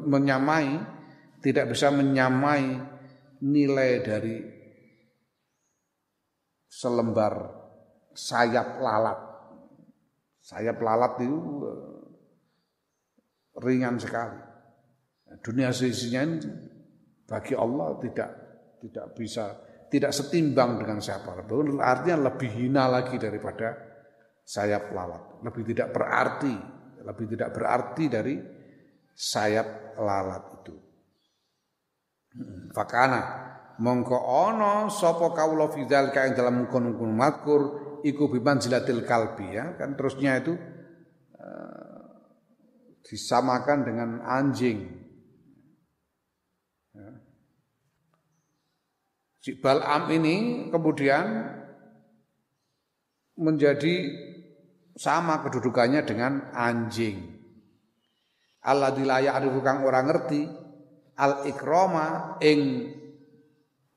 [0.04, 1.00] menyamai
[1.42, 2.78] tidak bisa menyamai
[3.42, 4.38] nilai dari
[6.70, 7.34] selembar
[8.14, 9.20] sayap lalat.
[10.42, 11.80] Sayap lalat itu eh,
[13.58, 14.38] ringan sekali.
[15.42, 16.38] Dunia seisinya ini
[17.26, 18.30] bagi Allah tidak
[18.78, 19.44] tidak bisa
[19.90, 21.42] tidak setimbang dengan siapa.
[21.82, 23.74] Artinya lebih hina lagi daripada
[24.46, 25.42] sayap lalat.
[25.44, 26.54] Lebih tidak berarti,
[27.02, 28.34] lebih tidak berarti dari
[29.12, 30.74] sayap lalat itu.
[32.72, 37.62] Fakana mongko ono sapa kawula fidal kae dalam mungkon-mungkon makur
[38.06, 40.54] iku bimanzilatil kalbi ya kan terusnya itu
[41.38, 42.02] uh,
[43.02, 44.86] disamakan dengan anjing
[46.94, 47.10] ya.
[49.40, 51.26] si Bal'am ini kemudian
[53.40, 53.94] menjadi
[55.02, 57.42] sama kedudukannya dengan anjing
[58.62, 60.46] Allah dilaya arifu kang ora ngerti
[61.18, 62.94] al ikroma ing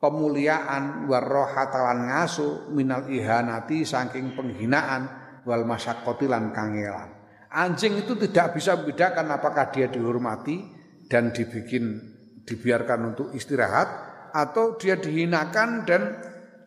[0.01, 5.05] pemuliaan warrohatalan ngasu minal ihanati saking penghinaan
[5.45, 7.13] wal masyaqqati lan kangelan.
[7.55, 10.59] Anjing itu tidak bisa membedakan apakah dia dihormati
[11.07, 12.01] dan dibikin
[12.43, 13.87] dibiarkan untuk istirahat
[14.35, 16.01] atau dia dihinakan dan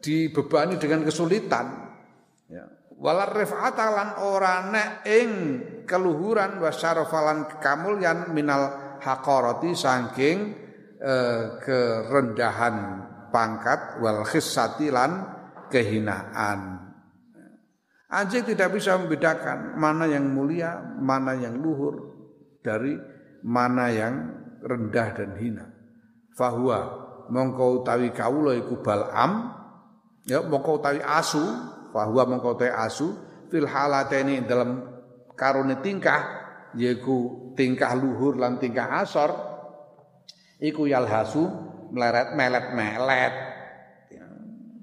[0.01, 1.67] dibebani dengan kesulitan.
[2.49, 2.65] Ya.
[2.99, 5.31] Walar rif'atalan ora nek ing
[5.87, 10.39] keluhuran wasyarafalan kekamulyan minal hakoroti saking
[10.99, 12.77] eh, kerendahan
[13.31, 14.91] pangkat wal khissati
[15.71, 16.91] kehinaan.
[18.09, 22.19] Anjing tidak bisa membedakan mana yang mulia, mana yang luhur
[22.65, 22.97] dari
[23.45, 24.15] mana yang
[24.65, 25.67] rendah dan hina.
[26.33, 26.81] Fahuwa
[27.29, 29.53] mongko utawi kawula iku balam
[30.25, 31.45] ya mongko utawi asu,
[31.93, 33.17] fahuwa mongko utawi asu
[33.49, 34.85] fil halateni dalam
[35.39, 36.21] karone tingkah
[36.77, 39.31] yaiku tingkah luhur lan tingkah asor
[40.61, 41.49] iku yalhasu
[41.95, 43.35] meleret melet melet
[44.13, 44.25] ya.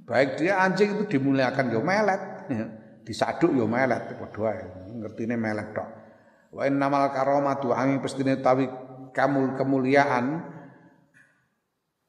[0.08, 2.66] baik dia anjing itu dimuliakan yo melet ya.
[3.06, 4.66] disaduk yo melet padha
[4.98, 5.90] ngertine melet tok
[6.56, 8.66] wa innamal karamatu angin pestine tawi
[9.12, 10.55] kamul kemuliaan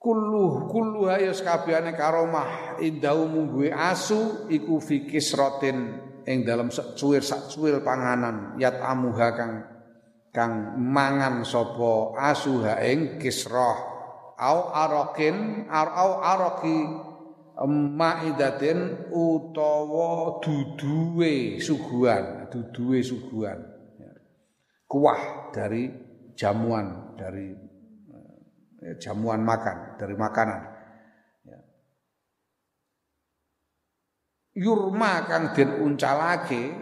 [0.07, 7.49] kulluh kulluh ya sakabehane karomah indau mungguwe asu iku fikis rotin ing dalam suwir sak
[7.51, 8.59] suwir panganan.
[8.59, 9.53] Yat amuha kang
[10.35, 13.95] kang mangan sapa asuha ing kisrah.
[14.37, 16.79] Au arakin au araki
[17.97, 22.53] maidatin utawa duduwe suguhan.
[22.53, 23.59] Duduwe suguhan.
[23.97, 24.13] Ya.
[24.85, 25.89] kuah dari
[26.37, 27.66] jamuan dari
[29.01, 30.77] jamuan makan dari makanan.
[34.57, 36.73] Yurma kang den uncalake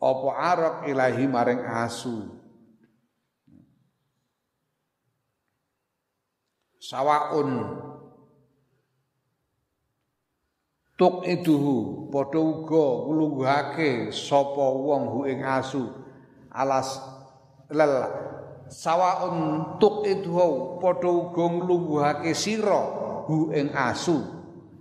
[0.00, 2.32] apa arok ilahi maring asu?
[6.80, 7.84] Sawaun.
[10.98, 15.92] Tuk iduhu padha uga nglungguhake sapa wong hu ing asu.
[16.50, 16.98] Alas
[17.70, 18.08] lel
[18.68, 22.80] sawaun tuk iduhu padha uga nglungguhake sira
[23.26, 24.36] hu ing asu.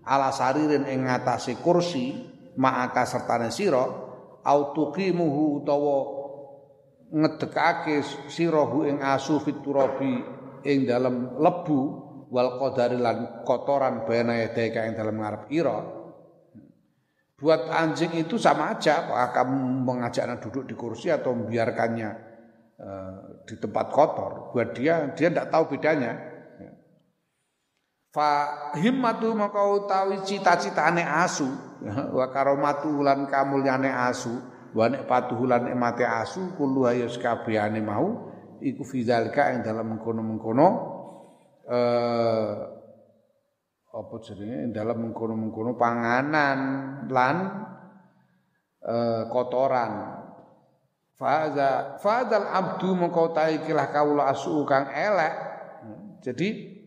[0.07, 2.15] Ala saririn ing ngatasé kursi
[2.55, 3.83] ma'aka sertane sira
[4.47, 5.97] au tuqimuhu utawa
[7.11, 10.23] ngedekake sirahu ing asu fiturabi
[10.63, 11.79] ing dalem lebu
[12.31, 15.79] wal qadari lan kotoran bana yadaika ing dalem ngarep ira.
[17.37, 22.26] Buat anjing itu sama aja apakah kamu mengajaknya duduk di kursi atau membiarkannya
[22.81, 26.17] uh, di tempat kotor buat dia dia tidak tahu bedanya.
[28.13, 31.45] Fa himmatu maka utawi cita-citane asu
[32.17, 34.31] wa karomatu lan kamulyane asu
[34.73, 40.67] wa nek patuh lan nikmate asu kullu hayus kabehane mau iku fidzalika ing dalam mengkono-mengkono
[41.67, 42.77] eh
[43.97, 44.69] apa jenenge?
[44.75, 46.59] Dalam mengkono-mengkono panganan
[47.09, 47.37] lan
[48.85, 50.16] eh, kotoran
[51.17, 55.33] Fa'adha fa'adhal abdu mengkau kilah kawula asu kang elek.
[56.21, 56.77] Jadi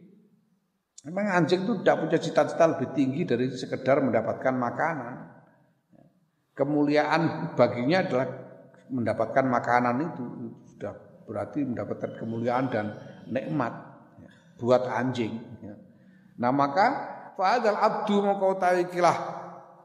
[1.01, 5.15] Memang anjing itu tidak punya cita-cita lebih tinggi dari sekedar mendapatkan makanan.
[6.53, 8.29] Kemuliaan baginya adalah
[8.93, 10.25] mendapatkan makanan itu
[10.77, 10.93] sudah
[11.25, 12.87] berarti mendapatkan kemuliaan dan
[13.33, 13.73] nikmat
[14.61, 15.41] buat anjing.
[16.37, 16.87] Nah maka
[17.33, 18.61] fa'adal abdu mongko
[18.93, 19.19] kilah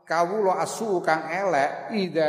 [0.04, 2.28] kawula asu kang elek ida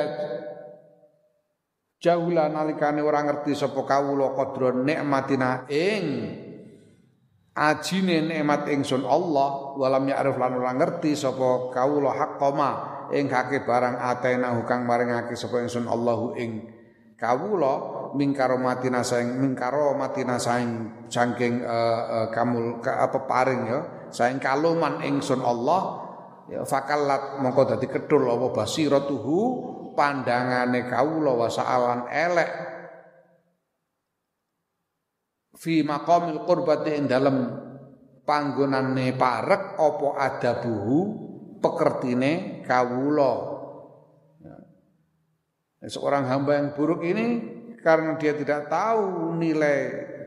[2.00, 6.04] jauhlah nalikane orang ngerti sapa kawula qadra nikmatina ing
[7.56, 12.70] ajine nikmat ingsun Allah walam ya'rif lan ora ngerti sapa kawula haqqama
[13.16, 16.68] ing hake barang atena hukang maringake sapa ingsun Allahu ing
[17.16, 17.74] kawula
[18.12, 23.80] mingkaromatina saing mingkaromatina saing saking uh, uh, kamul ka, apa paring ya
[24.12, 26.04] saing kaluman ingsun Allah
[26.52, 29.40] ya fakallat mongko dadi kedul apa basiratuhu
[29.96, 32.50] pandangane kawula wa sa'alan elek
[35.56, 37.36] fi maqamil qurbati ing dalem
[38.28, 40.98] panggonane parek apa adabuhu
[41.64, 43.32] pekertine kawula
[44.44, 44.56] ya.
[45.88, 47.26] seorang hamba yang buruk ini
[47.80, 49.78] karena dia tidak tahu nilai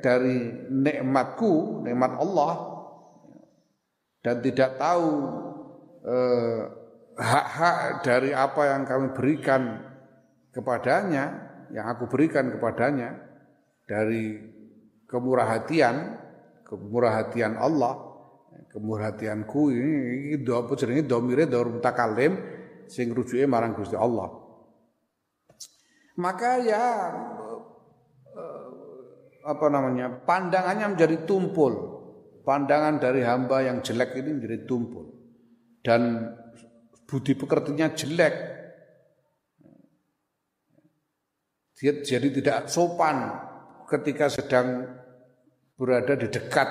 [0.02, 2.54] dari nikmatku nikmat Allah
[4.20, 5.40] dan tidak tahu
[6.00, 6.62] Eh,
[7.20, 9.84] hak-hak dari apa yang kami berikan
[10.56, 11.26] kepadanya,
[11.76, 13.20] yang aku berikan kepadanya
[13.86, 14.40] dari
[15.06, 16.16] kemurah hatian,
[16.64, 18.00] kemurah hatian Allah,
[18.72, 19.92] kemurah hatianku ini
[20.32, 22.40] ini do apa jenenge domire do mutakalim
[22.88, 24.30] sing rujuke marang Gusti Allah.
[26.20, 26.86] Maka ya
[28.36, 28.68] eh,
[29.46, 30.24] apa namanya?
[30.24, 32.00] pandangannya menjadi tumpul.
[32.40, 35.06] Pandangan dari hamba yang jelek ini menjadi tumpul
[35.86, 36.34] dan
[37.10, 38.36] budi pekertinya jelek.
[41.80, 43.34] Dia jadi tidak sopan
[43.90, 44.86] ketika sedang
[45.74, 46.70] berada di dekat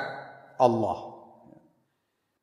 [0.63, 1.19] Allah.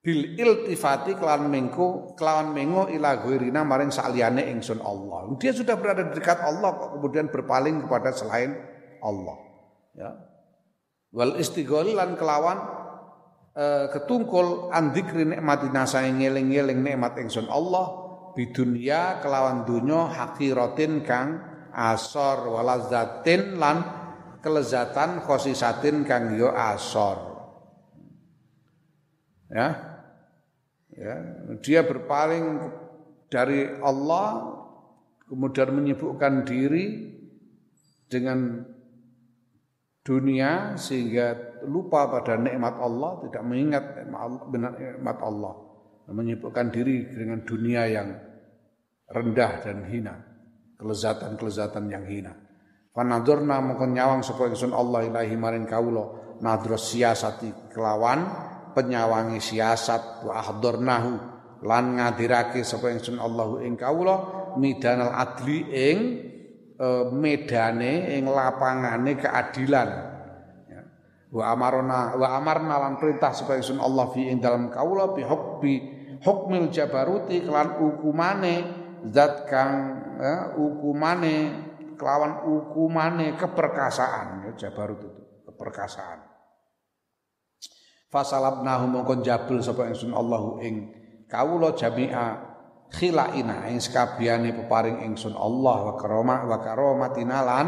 [0.05, 5.33] Bil iltifati kelawan mengko kelawan mengo ila ghairina maring saliyane ingsun Allah.
[5.41, 8.53] Dia sudah berada di dekat Allah kok kemudian berpaling kepada selain
[9.01, 9.37] Allah.
[9.97, 10.11] Ya.
[11.09, 12.84] Wal istighol lan kelawan
[13.55, 21.39] uh, ketungkul andikri nikmatina saya ngeling-ngeling nikmat ingsun Allah bidunya kelawan dunya hakiratin kang
[21.71, 23.83] asor walazatin lan
[24.43, 27.33] kelezatan khosisatin kang yo asor.
[29.49, 29.95] Ya.
[30.95, 31.15] Ya
[31.59, 32.71] dia berpaling
[33.27, 34.55] dari Allah
[35.27, 37.11] kemudian menyibukkan diri
[38.07, 38.63] dengan
[40.05, 45.53] dunia sehingga lupa pada nikmat Allah, tidak mengingat nikmat Allah,
[46.09, 48.09] menyibukkan diri dengan dunia yang
[49.09, 50.15] rendah dan hina,
[50.77, 52.33] kelezatan-kelezatan yang hina.
[52.95, 58.23] Fanadurna mongkon nyawang sapa ingsun Allah ilahi maring kawula nadros siasati kelawan
[58.71, 61.11] penyawangi siasat wa ahdurnahu
[61.67, 65.97] lan ngadirake sapa ingsun Allahu ing kawula midanal adli ing
[66.79, 70.14] e, medane ing lapangane keadilan.
[71.35, 75.75] Wa amarna wa amarna lan perintah supaya sun Allah fi ing dalam kaula bi hukmi
[76.23, 78.55] hukmil jabaruti kelan hukumane
[79.11, 79.73] zat kang
[80.15, 81.65] ya, hukumane
[81.95, 84.51] kelawan hukumane keperkasaan.
[84.51, 85.09] Ya, jabarut itu
[85.47, 86.19] keperkasaan.
[88.11, 90.93] Fasalabnahu mongkon jabul sapa ingsun Allahu ing
[91.27, 92.55] kawula jami'a
[92.93, 97.67] khilaina ing sekabiane peparing ingsun Allah wa karomah wa karomatina lan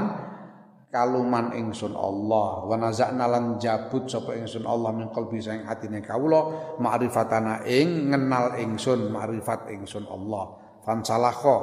[0.87, 2.63] kaluman ingsun Allah.
[2.63, 8.55] Wa nazakna lan jabut sapa ingsun Allah min qalbi saing atine kawula ma'rifatana ing ngenal
[8.59, 10.57] ingsun ma'rifat ingsun Allah.
[10.87, 11.57] Fansalakha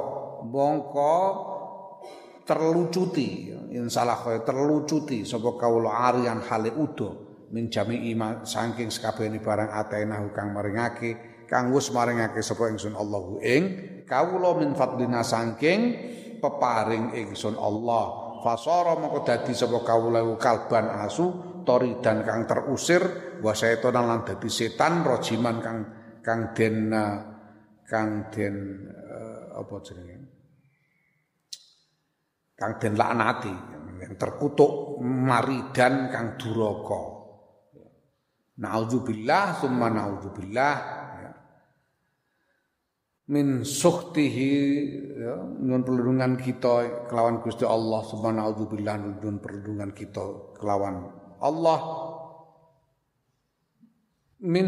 [0.45, 1.17] mongko
[2.45, 8.13] terlucuti insalakha terlucuti sapa kawula arian hale udo min jami'i
[8.45, 13.63] saking sekabehane barang atainahu kang maringake kang wis maringake sapa ingsun Allahu ing
[14.05, 22.21] kawula min fadlina saking peparing ingsun Allah fasara moko dadi sapa kawula kalban asu toridan
[22.21, 23.01] kang terusir
[23.41, 25.77] wa setan lan dadi setan rojiman kang
[26.21, 26.93] kang den
[27.89, 30.17] kang den uh, apa jenenge?
[32.53, 33.55] Kang den laknati
[34.05, 37.15] yang terkutuk maridan kang duraka
[38.55, 40.75] Nauzubillah summa nauzubillah
[43.25, 44.53] min suhtihi
[45.17, 51.09] ya, nun perlindungan kita kelawan Gusti Allah subhanahu billah nun perlindungan kita kelawan
[51.41, 51.79] Allah
[54.45, 54.67] min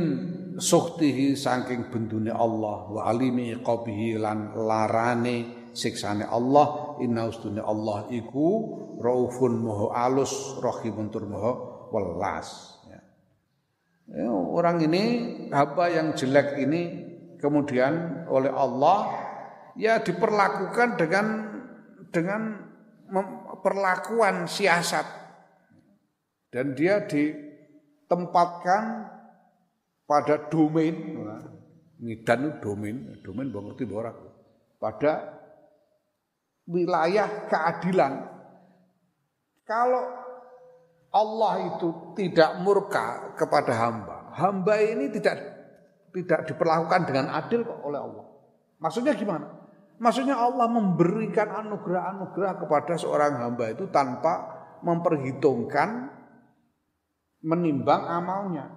[0.58, 8.48] suhtihi saking bendune Allah wa alimi iqabihi lan larane siksane Allah inna ustune Allah iku
[8.98, 13.00] raufun moho alus rahimun tur moho welas ya.
[14.18, 15.04] Ya, orang ini
[15.54, 17.07] hamba yang jelek ini
[17.38, 19.00] kemudian oleh Allah
[19.78, 21.26] ya diperlakukan dengan
[22.10, 22.42] dengan
[23.62, 25.06] perlakuan siasat.
[26.48, 28.84] Dan dia ditempatkan
[30.08, 30.96] pada domain
[31.98, 33.86] ngidan domain domain bang ngerti
[34.80, 35.14] pada
[36.70, 38.14] wilayah keadilan.
[39.68, 40.06] Kalau
[41.12, 45.57] Allah itu tidak murka kepada hamba hamba ini tidak
[46.24, 48.26] tidak diperlakukan dengan adil kok oleh Allah.
[48.82, 49.48] Maksudnya gimana?
[49.98, 54.34] Maksudnya Allah memberikan anugerah-anugerah kepada seorang hamba itu tanpa
[54.86, 56.14] memperhitungkan
[57.42, 58.70] menimbang amalnya.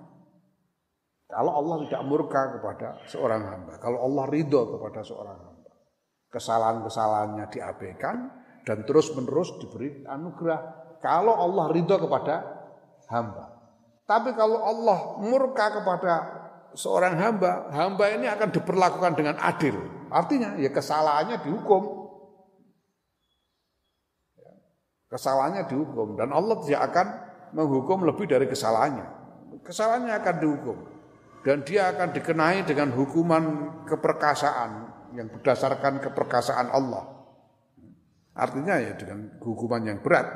[1.30, 5.72] Kalau Allah tidak murka kepada seorang hamba, kalau Allah ridho kepada seorang hamba,
[6.32, 8.16] kesalahan-kesalahannya diabaikan
[8.64, 10.60] dan terus-menerus diberi anugerah.
[11.04, 12.34] Kalau Allah ridho kepada
[13.12, 13.60] hamba.
[14.08, 16.39] Tapi kalau Allah murka kepada
[16.74, 19.76] seorang hamba, hamba ini akan diperlakukan dengan adil.
[20.10, 21.98] Artinya ya kesalahannya dihukum.
[25.10, 27.06] Kesalahannya dihukum dan Allah tidak akan
[27.54, 29.06] menghukum lebih dari kesalahannya.
[29.66, 30.76] Kesalahannya akan dihukum
[31.42, 33.44] dan dia akan dikenai dengan hukuman
[33.88, 34.70] keperkasaan
[35.16, 37.20] yang berdasarkan keperkasaan Allah.
[38.36, 40.26] Artinya ya dengan hukuman yang berat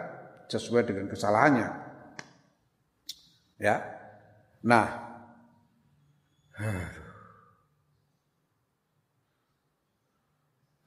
[0.50, 1.68] sesuai dengan kesalahannya.
[3.62, 3.80] Ya.
[4.64, 5.03] Nah,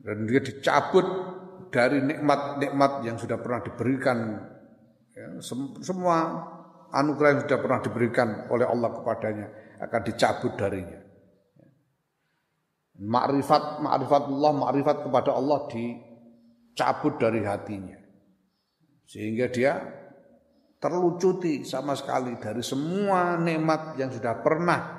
[0.07, 1.03] dan dia dicabut
[1.67, 4.39] dari nikmat-nikmat yang sudah pernah diberikan
[5.11, 5.43] ya,
[5.83, 6.47] semua
[6.95, 9.47] anugerah yang sudah pernah diberikan oleh Allah kepadanya
[9.83, 11.03] akan dicabut darinya.
[12.97, 17.99] Makrifat, Allah, makrifat kepada Allah dicabut dari hatinya.
[19.05, 19.77] Sehingga dia
[20.81, 24.96] terlucuti sama sekali dari semua nikmat yang sudah pernah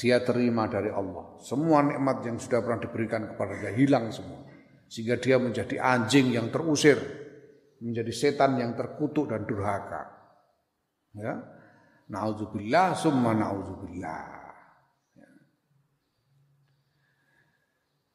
[0.00, 1.36] dia terima dari Allah.
[1.44, 4.48] Semua nikmat yang sudah pernah diberikan kepada dia hilang semua.
[4.88, 6.96] Sehingga dia menjadi anjing yang terusir,
[7.84, 10.08] menjadi setan yang terkutuk dan durhaka.
[11.12, 11.36] Ya.
[12.08, 14.24] Nauzubillah summa nauzubillah.
[15.20, 15.28] Ya.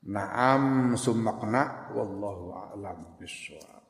[0.09, 1.37] Naam summa
[1.93, 3.84] wallahu a'lam bishawab.